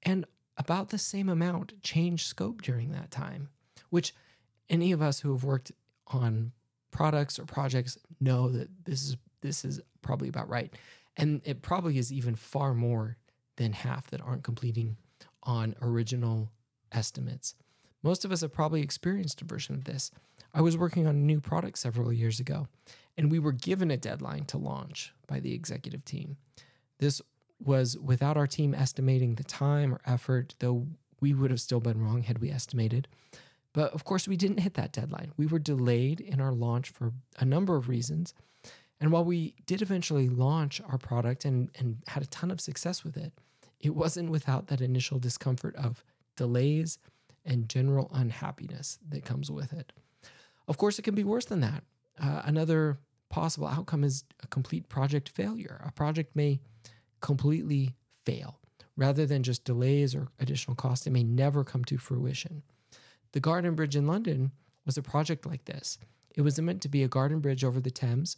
And 0.04 0.26
about 0.60 0.90
the 0.90 0.98
same 0.98 1.30
amount 1.30 1.82
change 1.82 2.26
scope 2.26 2.62
during 2.62 2.92
that 2.92 3.10
time, 3.10 3.50
which 3.90 4.14
any 4.70 4.92
of 4.92 5.02
us 5.02 5.22
who 5.22 5.32
have 5.32 5.44
worked 5.44 5.72
on 6.08 6.52
products 6.92 7.40
or 7.40 7.46
projects 7.46 7.98
know 8.20 8.50
that 8.50 8.70
this 8.84 9.02
is 9.04 9.18
this 9.42 9.64
is 9.64 9.80
probably 10.02 10.28
about 10.28 10.50
right. 10.50 10.74
And 11.16 11.42
it 11.46 11.62
probably 11.62 11.98
is 11.98 12.12
even 12.12 12.36
far 12.36 12.74
more 12.74 13.18
than 13.56 13.74
half 13.74 14.10
that 14.12 14.22
aren't 14.22 14.44
completing 14.44 14.98
on 15.44 15.76
original 15.82 16.52
estimates. 16.92 17.56
Most 18.04 18.26
of 18.26 18.32
us 18.32 18.42
have 18.42 18.54
probably 18.54 18.82
experienced 18.82 19.42
a 19.42 19.46
version 19.46 19.76
of 19.76 19.86
this. 19.86 20.12
I 20.54 20.62
was 20.62 20.78
working 20.78 21.08
on 21.08 21.16
a 21.16 21.20
new 21.20 21.40
product 21.40 21.78
several 21.78 22.12
years 22.12 22.40
ago, 22.40 22.68
and 23.18 23.32
we 23.32 23.40
were 23.40 23.52
given 23.52 23.92
a 23.92 23.98
deadline 23.98 24.46
to 24.46 24.58
launch 24.58 25.14
by 25.28 25.40
the 25.40 25.54
executive 25.54 26.04
team. 26.06 26.38
This 27.00 27.22
was 27.64 27.98
without 27.98 28.38
our 28.38 28.48
team 28.48 28.74
estimating 28.74 29.36
the 29.36 29.44
time 29.44 29.94
or 29.94 30.02
effort, 30.06 30.56
though 30.60 30.88
we 31.20 31.34
would 31.34 31.52
have 31.52 31.62
still 31.62 31.80
been 31.80 32.02
wrong 32.02 32.24
had 32.24 32.40
we 32.40 32.50
estimated. 32.50 33.08
But 33.74 33.94
of 33.94 34.04
course, 34.04 34.28
we 34.28 34.38
didn't 34.38 34.60
hit 34.60 34.74
that 34.76 34.94
deadline. 34.94 35.32
We 35.38 35.46
were 35.46 35.60
delayed 35.60 36.20
in 36.20 36.42
our 36.42 36.52
launch 36.52 36.90
for 36.90 37.14
a 37.38 37.46
number 37.46 37.76
of 37.76 37.90
reasons. 37.90 38.34
And 39.00 39.12
while 39.12 39.24
we 39.24 39.56
did 39.66 39.82
eventually 39.82 40.28
launch 40.28 40.82
our 40.88 40.98
product 40.98 41.46
and, 41.46 41.70
and 41.78 41.98
had 42.08 42.24
a 42.24 42.28
ton 42.28 42.52
of 42.52 42.60
success 42.60 43.04
with 43.04 43.16
it, 43.16 43.32
it 43.80 43.96
wasn't 43.96 44.30
without 44.30 44.68
that 44.68 44.82
initial 44.82 45.20
discomfort 45.20 45.76
of 45.76 46.04
delays 46.36 46.98
and 47.46 47.70
general 47.70 48.10
unhappiness 48.14 49.00
that 49.08 49.24
comes 49.24 49.50
with 49.50 49.72
it. 49.72 49.94
Of 50.68 50.78
course, 50.78 51.00
it 51.00 51.04
can 51.04 51.16
be 51.16 51.24
worse 51.24 51.46
than 51.46 51.62
that. 51.62 51.84
Uh, 52.22 52.42
another 52.44 52.98
possible 53.30 53.68
outcome 53.68 54.04
is 54.04 54.26
a 54.44 54.48
complete 54.48 54.90
project 54.90 55.30
failure. 55.30 55.82
A 55.86 55.92
project 55.92 56.36
may 56.36 56.60
completely 57.22 57.96
fail. 58.26 58.60
Rather 58.96 59.26
than 59.26 59.44
just 59.44 59.64
delays 59.64 60.14
or 60.14 60.28
additional 60.40 60.76
costs, 60.76 61.08
it 61.08 61.12
may 61.12 61.24
never 61.24 61.64
come 61.64 61.86
to 61.86 61.98
fruition. 61.98 62.64
The 63.32 63.40
Garden 63.40 63.76
Bridge 63.76 63.96
in 63.96 64.08
London 64.08 64.52
was 64.86 64.98
a 64.98 65.02
project 65.02 65.46
like 65.46 65.66
this. 65.66 65.98
It 66.36 66.42
was 66.42 66.60
meant 66.60 66.82
to 66.82 66.90
be 66.90 67.04
a 67.04 67.08
garden 67.08 67.40
bridge 67.40 67.64
over 67.64 67.80
the 67.80 67.92
Thames, 67.92 68.38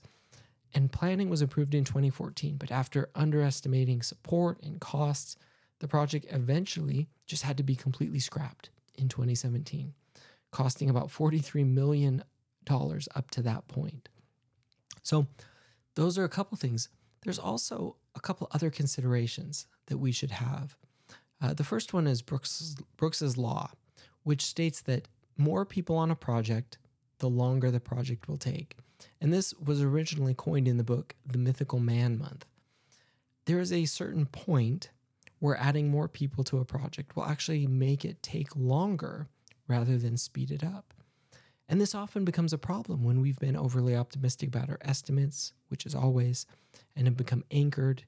and 0.73 0.91
planning 0.91 1.29
was 1.29 1.41
approved 1.41 1.73
in 1.73 1.83
2014. 1.83 2.57
But 2.57 2.71
after 2.71 3.09
underestimating 3.15 4.01
support 4.01 4.61
and 4.61 4.79
costs, 4.79 5.35
the 5.79 5.87
project 5.87 6.25
eventually 6.29 7.09
just 7.25 7.43
had 7.43 7.57
to 7.57 7.63
be 7.63 7.75
completely 7.75 8.19
scrapped 8.19 8.69
in 8.95 9.09
2017, 9.09 9.93
costing 10.51 10.89
about 10.89 11.07
$43 11.07 11.65
million 11.65 12.23
up 12.69 13.31
to 13.31 13.41
that 13.41 13.67
point. 13.67 14.09
So, 15.03 15.27
those 15.95 16.17
are 16.17 16.23
a 16.23 16.29
couple 16.29 16.57
things. 16.57 16.89
There's 17.23 17.39
also 17.39 17.97
a 18.15 18.19
couple 18.19 18.47
other 18.51 18.69
considerations 18.69 19.67
that 19.87 19.97
we 19.97 20.11
should 20.11 20.31
have. 20.31 20.75
Uh, 21.41 21.53
the 21.53 21.63
first 21.63 21.93
one 21.93 22.07
is 22.07 22.21
Brooks, 22.21 22.75
Brooks's 22.97 23.37
law, 23.37 23.71
which 24.23 24.45
states 24.45 24.81
that 24.81 25.07
more 25.37 25.65
people 25.65 25.95
on 25.95 26.11
a 26.11 26.15
project, 26.15 26.77
the 27.19 27.29
longer 27.29 27.71
the 27.71 27.79
project 27.79 28.27
will 28.27 28.37
take. 28.37 28.77
And 29.19 29.33
this 29.33 29.53
was 29.55 29.81
originally 29.81 30.33
coined 30.33 30.67
in 30.67 30.77
the 30.77 30.83
book 30.83 31.15
The 31.25 31.39
Mythical 31.39 31.79
Man 31.79 32.17
Month. 32.17 32.45
There 33.45 33.59
is 33.59 33.73
a 33.73 33.85
certain 33.85 34.27
point 34.27 34.91
where 35.39 35.57
adding 35.57 35.89
more 35.89 36.07
people 36.07 36.43
to 36.43 36.59
a 36.59 36.65
project 36.65 37.15
will 37.15 37.25
actually 37.25 37.65
make 37.65 38.05
it 38.05 38.21
take 38.21 38.55
longer 38.55 39.27
rather 39.67 39.97
than 39.97 40.17
speed 40.17 40.51
it 40.51 40.63
up. 40.63 40.93
And 41.71 41.79
this 41.79 41.95
often 41.95 42.25
becomes 42.25 42.51
a 42.51 42.57
problem 42.57 43.01
when 43.05 43.21
we've 43.21 43.39
been 43.39 43.55
overly 43.55 43.95
optimistic 43.95 44.49
about 44.49 44.69
our 44.69 44.77
estimates, 44.81 45.53
which 45.69 45.85
is 45.85 45.95
always, 45.95 46.45
and 46.97 47.07
have 47.07 47.15
become 47.15 47.45
anchored 47.49 48.03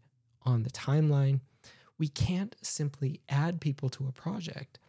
on 0.45 0.63
the 0.63 0.69
timeline. 0.69 1.39
We 1.97 2.09
can't 2.09 2.57
simply 2.61 3.21
add 3.29 3.61
people 3.61 3.87
to 3.91 4.05
a 4.05 4.11
project 4.11 4.79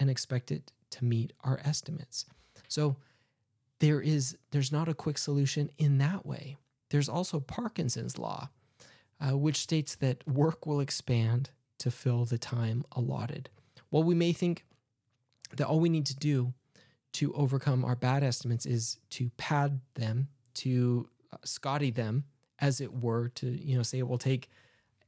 and 0.00 0.10
expect 0.10 0.50
it 0.50 0.72
to 0.90 1.04
meet 1.04 1.32
our 1.44 1.60
estimates. 1.64 2.26
So 2.66 2.96
there 3.78 4.00
is 4.00 4.36
there's 4.50 4.72
not 4.72 4.88
a 4.88 4.94
quick 4.94 5.16
solution 5.16 5.70
in 5.78 5.98
that 5.98 6.26
way. 6.26 6.56
There's 6.90 7.08
also 7.08 7.38
Parkinson's 7.38 8.18
law, 8.18 8.48
uh, 9.20 9.36
which 9.38 9.58
states 9.58 9.94
that 9.96 10.26
work 10.26 10.66
will 10.66 10.80
expand 10.80 11.50
to 11.78 11.88
fill 11.88 12.24
the 12.24 12.38
time 12.38 12.82
allotted. 12.90 13.48
Well, 13.92 14.02
we 14.02 14.16
may 14.16 14.32
think 14.32 14.64
that 15.56 15.68
all 15.68 15.78
we 15.78 15.88
need 15.88 16.06
to 16.06 16.16
do 16.16 16.52
to 17.14 17.32
overcome 17.34 17.84
our 17.84 17.96
bad 17.96 18.22
estimates 18.22 18.66
is 18.66 18.98
to 19.10 19.30
pad 19.36 19.80
them, 19.94 20.28
to 20.54 21.08
uh, 21.32 21.36
Scotty 21.44 21.90
them, 21.90 22.24
as 22.60 22.80
it 22.80 22.92
were, 22.92 23.28
to 23.28 23.46
you 23.46 23.76
know 23.76 23.82
say 23.82 23.98
it 23.98 24.08
will 24.08 24.18
take 24.18 24.50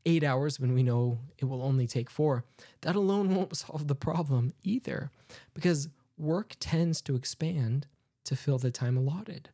eight 0.05 0.23
hours 0.23 0.59
when 0.61 0.73
we 0.73 0.83
know 0.83 1.19
it 1.39 1.45
will 1.45 1.63
only 1.63 1.87
take 1.87 2.09
four. 2.09 2.45
That 2.83 2.97
alone 2.97 3.35
won't 3.35 3.57
solve 3.65 3.89
the 3.89 3.95
problem 3.95 4.55
either, 4.63 5.11
because 5.53 5.89
work 6.17 6.57
tends 6.61 7.01
to 7.03 7.17
expand 7.17 7.87
to 8.25 8.37
fill 8.37 8.59
the 8.59 8.71
time 8.71 8.97
allotted. 8.97 9.51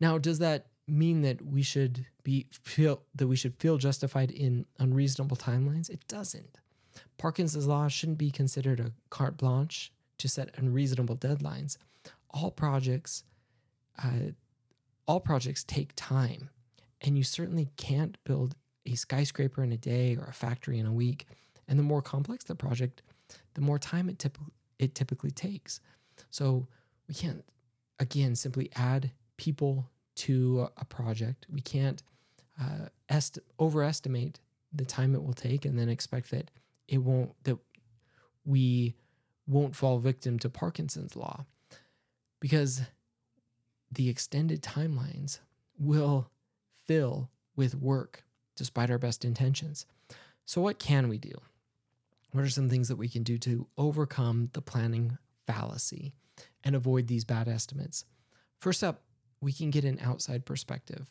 Now, 0.00 0.18
does 0.18 0.38
that 0.38 0.66
mean 0.86 1.20
that 1.22 1.44
we 1.44 1.62
should 1.62 2.06
be 2.24 2.46
feel 2.50 3.02
that 3.14 3.26
we 3.26 3.36
should 3.36 3.56
feel 3.56 3.76
justified 3.76 4.30
in 4.30 4.64
unreasonable 4.78 5.36
timelines? 5.36 5.90
It 5.90 6.06
doesn't. 6.08 6.58
Parkinson's 7.18 7.66
law 7.66 7.88
shouldn't 7.88 8.18
be 8.18 8.30
considered 8.30 8.80
a 8.80 8.92
carte 9.10 9.36
blanche 9.36 9.92
to 10.18 10.28
set 10.28 10.54
unreasonable 10.56 11.16
deadlines. 11.16 11.76
All 12.30 12.50
projects, 12.50 13.24
uh, 14.02 14.32
all 15.06 15.20
projects 15.20 15.64
take 15.64 15.92
time, 15.96 16.50
and 17.00 17.16
you 17.16 17.24
certainly 17.24 17.68
can't 17.76 18.16
build 18.24 18.54
a 18.86 18.94
skyscraper 18.94 19.62
in 19.62 19.72
a 19.72 19.76
day 19.76 20.16
or 20.16 20.24
a 20.24 20.32
factory 20.32 20.78
in 20.78 20.86
a 20.86 20.92
week. 20.92 21.26
And 21.66 21.78
the 21.78 21.82
more 21.82 22.02
complex 22.02 22.44
the 22.44 22.54
project, 22.54 23.02
the 23.54 23.60
more 23.60 23.78
time 23.78 24.08
it, 24.08 24.18
typ- 24.18 24.36
it 24.78 24.94
typically 24.94 25.30
takes. 25.30 25.80
So 26.30 26.66
we 27.06 27.14
can't, 27.14 27.44
again, 27.98 28.34
simply 28.34 28.70
add 28.76 29.10
people 29.36 29.88
to 30.16 30.68
a 30.76 30.84
project. 30.84 31.46
We 31.50 31.60
can't 31.60 32.02
uh, 32.60 32.88
est- 33.10 33.38
overestimate 33.60 34.40
the 34.72 34.84
time 34.84 35.14
it 35.14 35.22
will 35.22 35.34
take 35.34 35.64
and 35.64 35.78
then 35.78 35.88
expect 35.88 36.30
that 36.30 36.50
it 36.88 36.98
won't, 36.98 37.32
that 37.44 37.58
we 38.44 38.94
won't 39.48 39.74
fall 39.74 39.98
victim 39.98 40.38
to 40.38 40.50
Parkinson's 40.50 41.16
law 41.16 41.44
because 42.40 42.82
the 43.90 44.08
extended 44.08 44.62
timelines 44.62 45.40
will 45.78 46.30
fill 46.86 47.30
with 47.56 47.74
work 47.74 48.24
despite 48.56 48.90
our 48.90 48.98
best 48.98 49.24
intentions. 49.24 49.86
So, 50.44 50.60
what 50.60 50.78
can 50.78 51.08
we 51.08 51.18
do? 51.18 51.32
What 52.32 52.44
are 52.44 52.50
some 52.50 52.68
things 52.68 52.88
that 52.88 52.96
we 52.96 53.08
can 53.08 53.22
do 53.22 53.38
to 53.38 53.66
overcome 53.78 54.50
the 54.52 54.60
planning 54.60 55.16
fallacy 55.46 56.12
and 56.62 56.76
avoid 56.76 57.06
these 57.06 57.24
bad 57.24 57.48
estimates? 57.48 58.04
First 58.60 58.84
up, 58.84 59.02
we 59.40 59.52
can 59.52 59.70
get 59.70 59.84
an 59.84 59.98
outside 60.02 60.44
perspective. 60.44 61.10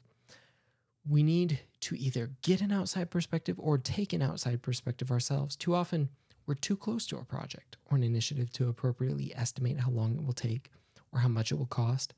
We 1.10 1.23
need 1.23 1.60
to 1.82 1.95
either 1.95 2.32
get 2.41 2.62
an 2.62 2.71
outside 2.71 3.10
perspective 3.10 3.56
or 3.60 3.78
take 3.78 4.13
an 4.13 4.21
outside 4.21 4.62
perspective 4.62 5.10
ourselves. 5.10 5.56
Too 5.56 5.73
often, 5.73 6.10
we're 6.47 6.55
too 6.55 6.77
close 6.77 7.05
to 7.07 7.17
a 7.17 7.25
project 7.25 7.77
or 7.86 7.97
an 7.97 8.03
initiative 8.03 8.51
to 8.53 8.69
appropriately 8.69 9.33
estimate 9.36 9.79
how 9.79 9.91
long 9.91 10.15
it 10.15 10.25
will 10.25 10.33
take 10.33 10.71
or 11.13 11.19
how 11.19 11.27
much 11.27 11.51
it 11.51 11.55
will 11.55 11.65
cost. 11.67 12.13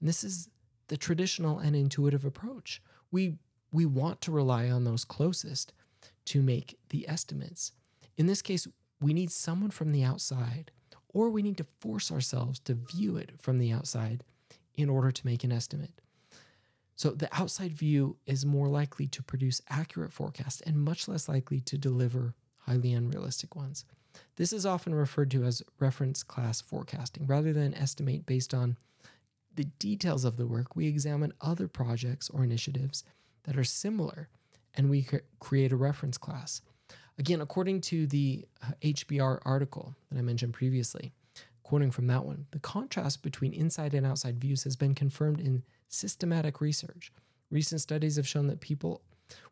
And 0.00 0.08
this 0.08 0.24
is 0.24 0.48
the 0.88 0.96
traditional 0.96 1.60
and 1.60 1.76
intuitive 1.76 2.24
approach. 2.24 2.82
We 3.10 3.36
we 3.72 3.86
want 3.86 4.20
to 4.22 4.32
rely 4.32 4.68
on 4.68 4.82
those 4.82 5.04
closest 5.04 5.72
to 6.24 6.42
make 6.42 6.76
the 6.88 7.08
estimates. 7.08 7.70
In 8.16 8.26
this 8.26 8.42
case, 8.42 8.66
we 9.00 9.14
need 9.14 9.30
someone 9.30 9.70
from 9.70 9.92
the 9.92 10.02
outside, 10.02 10.72
or 11.14 11.30
we 11.30 11.42
need 11.42 11.56
to 11.58 11.66
force 11.78 12.10
ourselves 12.10 12.58
to 12.60 12.74
view 12.74 13.16
it 13.16 13.30
from 13.40 13.58
the 13.58 13.70
outside 13.70 14.24
in 14.74 14.90
order 14.90 15.12
to 15.12 15.26
make 15.26 15.44
an 15.44 15.52
estimate. 15.52 16.00
So, 16.96 17.12
the 17.12 17.28
outside 17.32 17.72
view 17.72 18.16
is 18.26 18.44
more 18.44 18.68
likely 18.68 19.06
to 19.06 19.22
produce 19.22 19.62
accurate 19.70 20.12
forecasts 20.12 20.60
and 20.62 20.76
much 20.76 21.06
less 21.06 21.28
likely 21.28 21.60
to 21.60 21.78
deliver 21.78 22.34
highly 22.60 22.92
unrealistic 22.92 23.56
ones. 23.56 23.84
This 24.36 24.52
is 24.52 24.66
often 24.66 24.94
referred 24.94 25.30
to 25.32 25.44
as 25.44 25.62
reference 25.78 26.22
class 26.22 26.60
forecasting. 26.60 27.26
Rather 27.26 27.52
than 27.52 27.74
estimate 27.74 28.26
based 28.26 28.54
on 28.54 28.76
the 29.54 29.64
details 29.64 30.24
of 30.24 30.36
the 30.36 30.46
work, 30.46 30.76
we 30.76 30.86
examine 30.86 31.32
other 31.40 31.68
projects 31.68 32.30
or 32.30 32.44
initiatives 32.44 33.04
that 33.44 33.56
are 33.56 33.64
similar 33.64 34.28
and 34.74 34.88
we 34.88 35.06
create 35.40 35.72
a 35.72 35.76
reference 35.76 36.16
class. 36.16 36.62
Again, 37.18 37.40
according 37.40 37.82
to 37.82 38.06
the 38.06 38.46
HBR 38.82 39.40
article 39.44 39.94
that 40.10 40.18
I 40.18 40.22
mentioned 40.22 40.54
previously, 40.54 41.12
quoting 41.62 41.90
from 41.90 42.06
that 42.06 42.24
one, 42.24 42.46
the 42.50 42.60
contrast 42.60 43.22
between 43.22 43.52
inside 43.52 43.94
and 43.94 44.06
outside 44.06 44.40
views 44.40 44.64
has 44.64 44.76
been 44.76 44.94
confirmed 44.94 45.40
in 45.40 45.62
systematic 45.88 46.60
research. 46.60 47.12
Recent 47.50 47.80
studies 47.80 48.16
have 48.16 48.28
shown 48.28 48.46
that 48.46 48.60
people, 48.60 49.02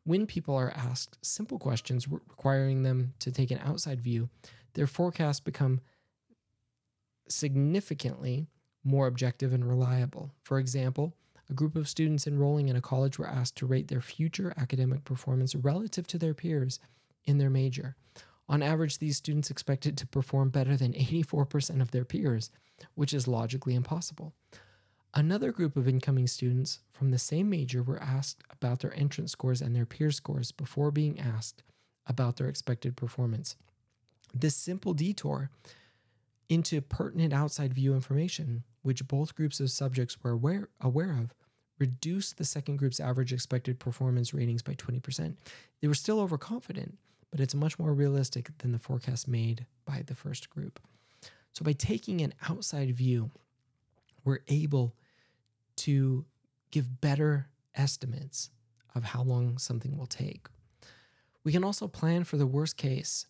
when 0.04 0.26
people 0.26 0.54
are 0.54 0.72
asked 0.74 1.18
simple 1.22 1.58
questions 1.58 2.08
requiring 2.08 2.82
them 2.82 3.14
to 3.20 3.30
take 3.30 3.50
an 3.50 3.60
outside 3.64 4.00
view, 4.00 4.28
their 4.74 4.86
forecasts 4.86 5.40
become 5.40 5.80
significantly 7.28 8.46
more 8.84 9.06
objective 9.06 9.52
and 9.52 9.68
reliable. 9.68 10.32
For 10.42 10.58
example, 10.58 11.14
a 11.50 11.54
group 11.54 11.76
of 11.76 11.88
students 11.88 12.26
enrolling 12.26 12.68
in 12.68 12.76
a 12.76 12.80
college 12.80 13.18
were 13.18 13.26
asked 13.26 13.56
to 13.56 13.66
rate 13.66 13.88
their 13.88 14.00
future 14.00 14.52
academic 14.56 15.04
performance 15.04 15.54
relative 15.54 16.06
to 16.08 16.18
their 16.18 16.34
peers 16.34 16.78
in 17.24 17.38
their 17.38 17.50
major. 17.50 17.96
On 18.48 18.62
average, 18.62 18.98
these 18.98 19.16
students 19.16 19.50
expected 19.50 19.96
to 19.98 20.06
perform 20.06 20.48
better 20.50 20.76
than 20.76 20.92
84% 20.92 21.82
of 21.82 21.90
their 21.90 22.04
peers, 22.04 22.50
which 22.94 23.12
is 23.12 23.28
logically 23.28 23.74
impossible. 23.74 24.32
Another 25.14 25.52
group 25.52 25.76
of 25.76 25.88
incoming 25.88 26.26
students 26.26 26.80
from 26.92 27.10
the 27.10 27.18
same 27.18 27.48
major 27.48 27.82
were 27.82 28.02
asked 28.02 28.42
about 28.50 28.80
their 28.80 28.94
entrance 28.94 29.32
scores 29.32 29.62
and 29.62 29.74
their 29.74 29.86
peer 29.86 30.10
scores 30.10 30.52
before 30.52 30.90
being 30.90 31.18
asked 31.18 31.62
about 32.06 32.36
their 32.36 32.48
expected 32.48 32.96
performance. 32.96 33.56
This 34.34 34.54
simple 34.54 34.94
detour 34.94 35.50
into 36.48 36.80
pertinent 36.80 37.32
outside 37.32 37.74
view 37.74 37.94
information, 37.94 38.64
which 38.82 39.08
both 39.08 39.34
groups 39.34 39.60
of 39.60 39.70
subjects 39.70 40.22
were 40.22 40.30
aware, 40.30 40.68
aware 40.80 41.12
of, 41.12 41.34
reduced 41.78 42.36
the 42.36 42.44
second 42.44 42.76
group's 42.76 43.00
average 43.00 43.32
expected 43.32 43.78
performance 43.78 44.34
ratings 44.34 44.62
by 44.62 44.74
20%. 44.74 45.36
They 45.80 45.88
were 45.88 45.94
still 45.94 46.20
overconfident, 46.20 46.98
but 47.30 47.40
it's 47.40 47.54
much 47.54 47.78
more 47.78 47.94
realistic 47.94 48.50
than 48.58 48.72
the 48.72 48.78
forecast 48.78 49.28
made 49.28 49.66
by 49.84 50.02
the 50.06 50.14
first 50.14 50.50
group. 50.50 50.80
So, 51.52 51.64
by 51.64 51.72
taking 51.72 52.20
an 52.20 52.34
outside 52.48 52.94
view, 52.94 53.30
we're 54.28 54.44
able 54.48 54.94
to 55.76 56.24
give 56.70 57.00
better 57.00 57.48
estimates 57.74 58.50
of 58.94 59.04
how 59.04 59.22
long 59.22 59.56
something 59.56 59.96
will 59.96 60.06
take. 60.06 60.48
We 61.44 61.52
can 61.52 61.64
also 61.64 61.88
plan 61.88 62.24
for 62.24 62.36
the 62.36 62.46
worst 62.46 62.76
case. 62.76 63.26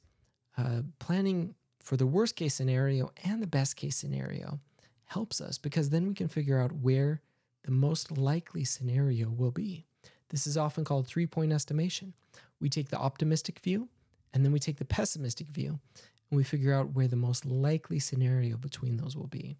Uh, 0.57 0.83
planning 0.99 1.55
for 1.81 1.97
the 1.97 2.07
worst 2.07 2.35
case 2.35 2.53
scenario 2.53 3.13
and 3.23 3.41
the 3.41 3.47
best 3.47 3.77
case 3.77 3.97
scenario 3.97 4.59
helps 5.05 5.41
us 5.41 5.57
because 5.57 5.91
then 5.91 6.09
we 6.09 6.15
can 6.15 6.27
figure 6.27 6.61
out 6.61 6.73
where 6.73 7.23
the 7.63 7.71
most 7.71 8.19
likely 8.19 8.65
scenario 8.65 9.31
will 9.31 9.53
be. 9.53 9.87
This 10.31 10.49
is 10.49 10.57
often 10.57 10.85
called 10.85 11.07
three 11.07 11.27
point 11.27 11.53
estimation. 11.53 12.13
We 12.61 12.69
take 12.69 12.89
the 12.89 12.99
optimistic 12.99 13.61
view 13.61 13.89
and 14.35 14.45
then 14.45 14.51
we 14.51 14.59
take 14.59 14.79
the 14.79 14.85
pessimistic 14.85 15.47
view 15.49 15.79
and 16.31 16.37
we 16.37 16.43
figure 16.43 16.75
out 16.75 16.93
where 16.95 17.09
the 17.09 17.17
most 17.17 17.47
likely 17.47 18.01
scenario 18.01 18.57
between 18.57 18.97
those 18.97 19.17
will 19.17 19.29
be. 19.29 19.59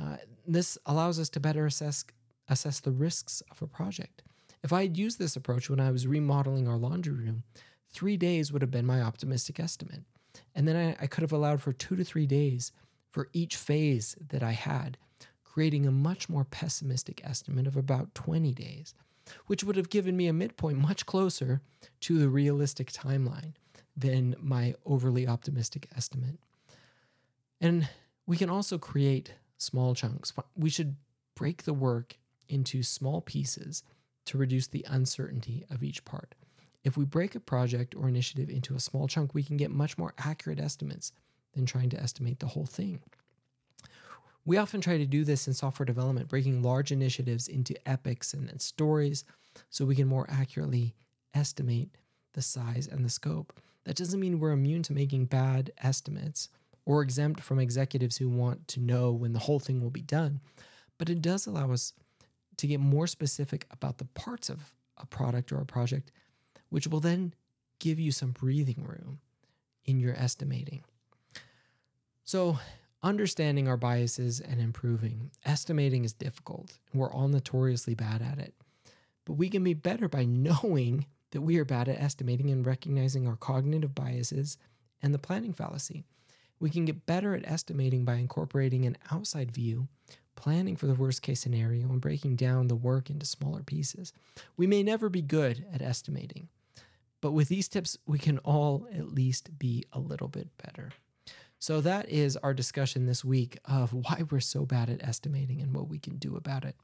Uh, 0.00 0.16
this 0.46 0.78
allows 0.86 1.18
us 1.18 1.28
to 1.30 1.40
better 1.40 1.66
assess 1.66 2.04
assess 2.48 2.80
the 2.80 2.90
risks 2.90 3.42
of 3.52 3.62
a 3.62 3.66
project. 3.66 4.22
If 4.64 4.72
I 4.72 4.82
had 4.82 4.96
used 4.96 5.20
this 5.20 5.36
approach 5.36 5.70
when 5.70 5.78
I 5.78 5.92
was 5.92 6.08
remodeling 6.08 6.66
our 6.66 6.76
laundry 6.76 7.14
room, 7.14 7.44
three 7.92 8.16
days 8.16 8.52
would 8.52 8.62
have 8.62 8.72
been 8.72 8.86
my 8.86 9.00
optimistic 9.00 9.60
estimate. 9.60 10.02
And 10.56 10.66
then 10.66 10.76
I, 10.76 11.04
I 11.04 11.06
could 11.06 11.22
have 11.22 11.32
allowed 11.32 11.62
for 11.62 11.72
two 11.72 11.94
to 11.94 12.02
three 12.02 12.26
days 12.26 12.72
for 13.12 13.28
each 13.32 13.56
phase 13.56 14.16
that 14.30 14.42
I 14.42 14.50
had 14.52 14.98
creating 15.50 15.84
a 15.84 15.90
much 15.90 16.28
more 16.28 16.44
pessimistic 16.44 17.20
estimate 17.24 17.66
of 17.66 17.76
about 17.76 18.14
20 18.14 18.54
days, 18.54 18.94
which 19.46 19.64
would 19.64 19.74
have 19.74 19.90
given 19.90 20.16
me 20.16 20.28
a 20.28 20.32
midpoint 20.32 20.78
much 20.78 21.04
closer 21.06 21.60
to 21.98 22.18
the 22.18 22.28
realistic 22.28 22.92
timeline 22.92 23.52
than 23.96 24.36
my 24.40 24.74
overly 24.86 25.26
optimistic 25.26 25.88
estimate. 25.96 26.38
And 27.60 27.88
we 28.26 28.36
can 28.36 28.48
also 28.48 28.78
create 28.78 29.34
small 29.60 29.94
chunks. 29.94 30.32
We 30.56 30.70
should 30.70 30.96
break 31.36 31.64
the 31.64 31.74
work 31.74 32.16
into 32.48 32.82
small 32.82 33.20
pieces 33.20 33.82
to 34.26 34.38
reduce 34.38 34.66
the 34.66 34.84
uncertainty 34.88 35.64
of 35.70 35.82
each 35.82 36.04
part. 36.04 36.34
If 36.82 36.96
we 36.96 37.04
break 37.04 37.34
a 37.34 37.40
project 37.40 37.94
or 37.94 38.08
initiative 38.08 38.48
into 38.48 38.74
a 38.74 38.80
small 38.80 39.06
chunk, 39.06 39.34
we 39.34 39.42
can 39.42 39.56
get 39.56 39.70
much 39.70 39.98
more 39.98 40.14
accurate 40.18 40.58
estimates 40.58 41.12
than 41.54 41.66
trying 41.66 41.90
to 41.90 42.00
estimate 42.00 42.40
the 42.40 42.46
whole 42.46 42.66
thing. 42.66 43.00
We 44.46 44.56
often 44.56 44.80
try 44.80 44.96
to 44.96 45.06
do 45.06 45.24
this 45.24 45.46
in 45.46 45.52
software 45.52 45.84
development, 45.84 46.28
breaking 46.28 46.62
large 46.62 46.90
initiatives 46.90 47.48
into 47.48 47.76
epics 47.88 48.32
and 48.32 48.48
then 48.48 48.58
stories 48.58 49.24
so 49.68 49.84
we 49.84 49.96
can 49.96 50.08
more 50.08 50.26
accurately 50.30 50.94
estimate 51.34 51.90
the 52.32 52.42
size 52.42 52.88
and 52.90 53.04
the 53.04 53.10
scope. 53.10 53.52
That 53.84 53.96
doesn't 53.96 54.20
mean 54.20 54.38
we're 54.38 54.52
immune 54.52 54.82
to 54.84 54.92
making 54.92 55.26
bad 55.26 55.72
estimates 55.78 56.48
or 56.84 57.02
exempt 57.02 57.40
from 57.40 57.58
executives 57.58 58.16
who 58.16 58.28
want 58.28 58.66
to 58.68 58.80
know 58.80 59.12
when 59.12 59.32
the 59.32 59.38
whole 59.38 59.60
thing 59.60 59.80
will 59.80 59.90
be 59.90 60.02
done, 60.02 60.40
but 60.98 61.08
it 61.08 61.22
does 61.22 61.46
allow 61.46 61.72
us 61.72 61.92
to 62.56 62.66
get 62.66 62.80
more 62.80 63.06
specific 63.06 63.66
about 63.70 63.98
the 63.98 64.04
parts 64.04 64.48
of 64.48 64.74
a 64.98 65.06
product 65.06 65.52
or 65.52 65.60
a 65.60 65.66
project, 65.66 66.10
which 66.68 66.86
will 66.86 67.00
then 67.00 67.34
give 67.78 67.98
you 67.98 68.12
some 68.12 68.32
breathing 68.32 68.84
room 68.84 69.20
in 69.84 69.98
your 69.98 70.14
estimating. 70.14 70.82
So, 72.24 72.58
understanding 73.02 73.66
our 73.66 73.76
biases 73.76 74.40
and 74.40 74.60
improving. 74.60 75.30
Estimating 75.44 76.04
is 76.04 76.12
difficult, 76.12 76.78
we're 76.92 77.10
all 77.10 77.28
notoriously 77.28 77.94
bad 77.94 78.22
at 78.22 78.38
it. 78.38 78.54
But 79.24 79.34
we 79.34 79.48
can 79.48 79.64
be 79.64 79.74
better 79.74 80.08
by 80.08 80.24
knowing 80.28 81.06
that 81.30 81.40
we 81.40 81.58
are 81.58 81.64
bad 81.64 81.88
at 81.88 82.00
estimating 82.00 82.50
and 82.50 82.66
recognizing 82.66 83.26
our 83.26 83.36
cognitive 83.36 83.94
biases 83.94 84.58
and 85.02 85.14
the 85.14 85.18
planning 85.18 85.52
fallacy. 85.52 86.04
We 86.60 86.70
can 86.70 86.84
get 86.84 87.06
better 87.06 87.34
at 87.34 87.50
estimating 87.50 88.04
by 88.04 88.16
incorporating 88.16 88.84
an 88.84 88.98
outside 89.10 89.50
view, 89.50 89.88
planning 90.36 90.76
for 90.76 90.86
the 90.86 90.94
worst 90.94 91.22
case 91.22 91.40
scenario, 91.40 91.88
and 91.88 92.00
breaking 92.00 92.36
down 92.36 92.68
the 92.68 92.76
work 92.76 93.10
into 93.10 93.26
smaller 93.26 93.62
pieces. 93.62 94.12
We 94.56 94.66
may 94.66 94.82
never 94.82 95.08
be 95.08 95.22
good 95.22 95.64
at 95.72 95.82
estimating, 95.82 96.48
but 97.22 97.32
with 97.32 97.48
these 97.48 97.68
tips, 97.68 97.96
we 98.06 98.18
can 98.18 98.38
all 98.38 98.86
at 98.94 99.12
least 99.12 99.58
be 99.58 99.84
a 99.92 99.98
little 99.98 100.28
bit 100.28 100.48
better. 100.62 100.90
So, 101.58 101.82
that 101.82 102.08
is 102.08 102.38
our 102.38 102.54
discussion 102.54 103.04
this 103.04 103.22
week 103.24 103.58
of 103.66 103.92
why 103.92 104.22
we're 104.30 104.40
so 104.40 104.64
bad 104.64 104.88
at 104.88 105.02
estimating 105.02 105.60
and 105.60 105.74
what 105.74 105.88
we 105.88 105.98
can 105.98 106.16
do 106.16 106.36
about 106.36 106.64
it. 106.64 106.76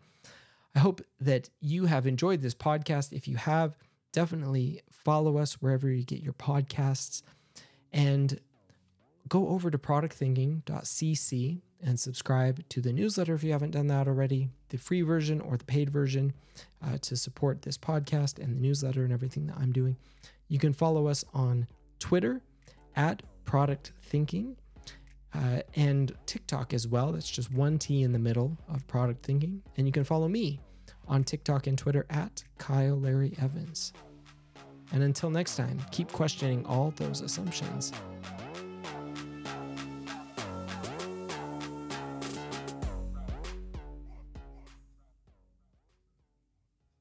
I 0.74 0.80
hope 0.80 1.00
that 1.20 1.48
you 1.60 1.86
have 1.86 2.06
enjoyed 2.06 2.42
this 2.42 2.54
podcast. 2.54 3.14
If 3.14 3.26
you 3.26 3.36
have, 3.36 3.74
definitely 4.12 4.82
follow 4.90 5.38
us 5.38 5.54
wherever 5.54 5.90
you 5.90 6.04
get 6.04 6.22
your 6.22 6.34
podcasts 6.34 7.22
and 7.92 8.38
go 9.28 9.48
over 9.48 9.70
to 9.70 9.78
productthinking.cc 9.78 11.60
and 11.82 12.00
subscribe 12.00 12.66
to 12.68 12.80
the 12.80 12.92
newsletter 12.92 13.34
if 13.34 13.44
you 13.44 13.52
haven't 13.52 13.72
done 13.72 13.86
that 13.88 14.08
already, 14.08 14.48
the 14.70 14.78
free 14.78 15.02
version 15.02 15.40
or 15.40 15.56
the 15.56 15.64
paid 15.64 15.90
version 15.90 16.32
uh, 16.84 16.96
to 17.02 17.16
support 17.16 17.62
this 17.62 17.76
podcast 17.76 18.38
and 18.38 18.56
the 18.56 18.60
newsletter 18.60 19.04
and 19.04 19.12
everything 19.12 19.46
that 19.46 19.56
I'm 19.58 19.72
doing. 19.72 19.96
You 20.48 20.58
can 20.58 20.72
follow 20.72 21.06
us 21.08 21.24
on 21.34 21.66
Twitter 21.98 22.40
at 22.94 23.22
Product 23.44 23.92
Thinking 24.00 24.56
uh, 25.34 25.60
and 25.74 26.12
TikTok 26.26 26.72
as 26.72 26.88
well. 26.88 27.12
That's 27.12 27.30
just 27.30 27.52
one 27.52 27.78
T 27.78 28.02
in 28.02 28.12
the 28.12 28.18
middle 28.18 28.56
of 28.68 28.86
Product 28.86 29.24
Thinking. 29.24 29.62
And 29.76 29.86
you 29.86 29.92
can 29.92 30.04
follow 30.04 30.28
me 30.28 30.60
on 31.08 31.24
TikTok 31.24 31.66
and 31.66 31.76
Twitter 31.76 32.06
at 32.10 32.42
Kyle 32.58 32.98
Larry 32.98 33.34
Evans. 33.40 33.92
And 34.92 35.02
until 35.02 35.30
next 35.30 35.56
time, 35.56 35.78
keep 35.90 36.10
questioning 36.12 36.64
all 36.64 36.92
those 36.96 37.20
assumptions 37.20 37.92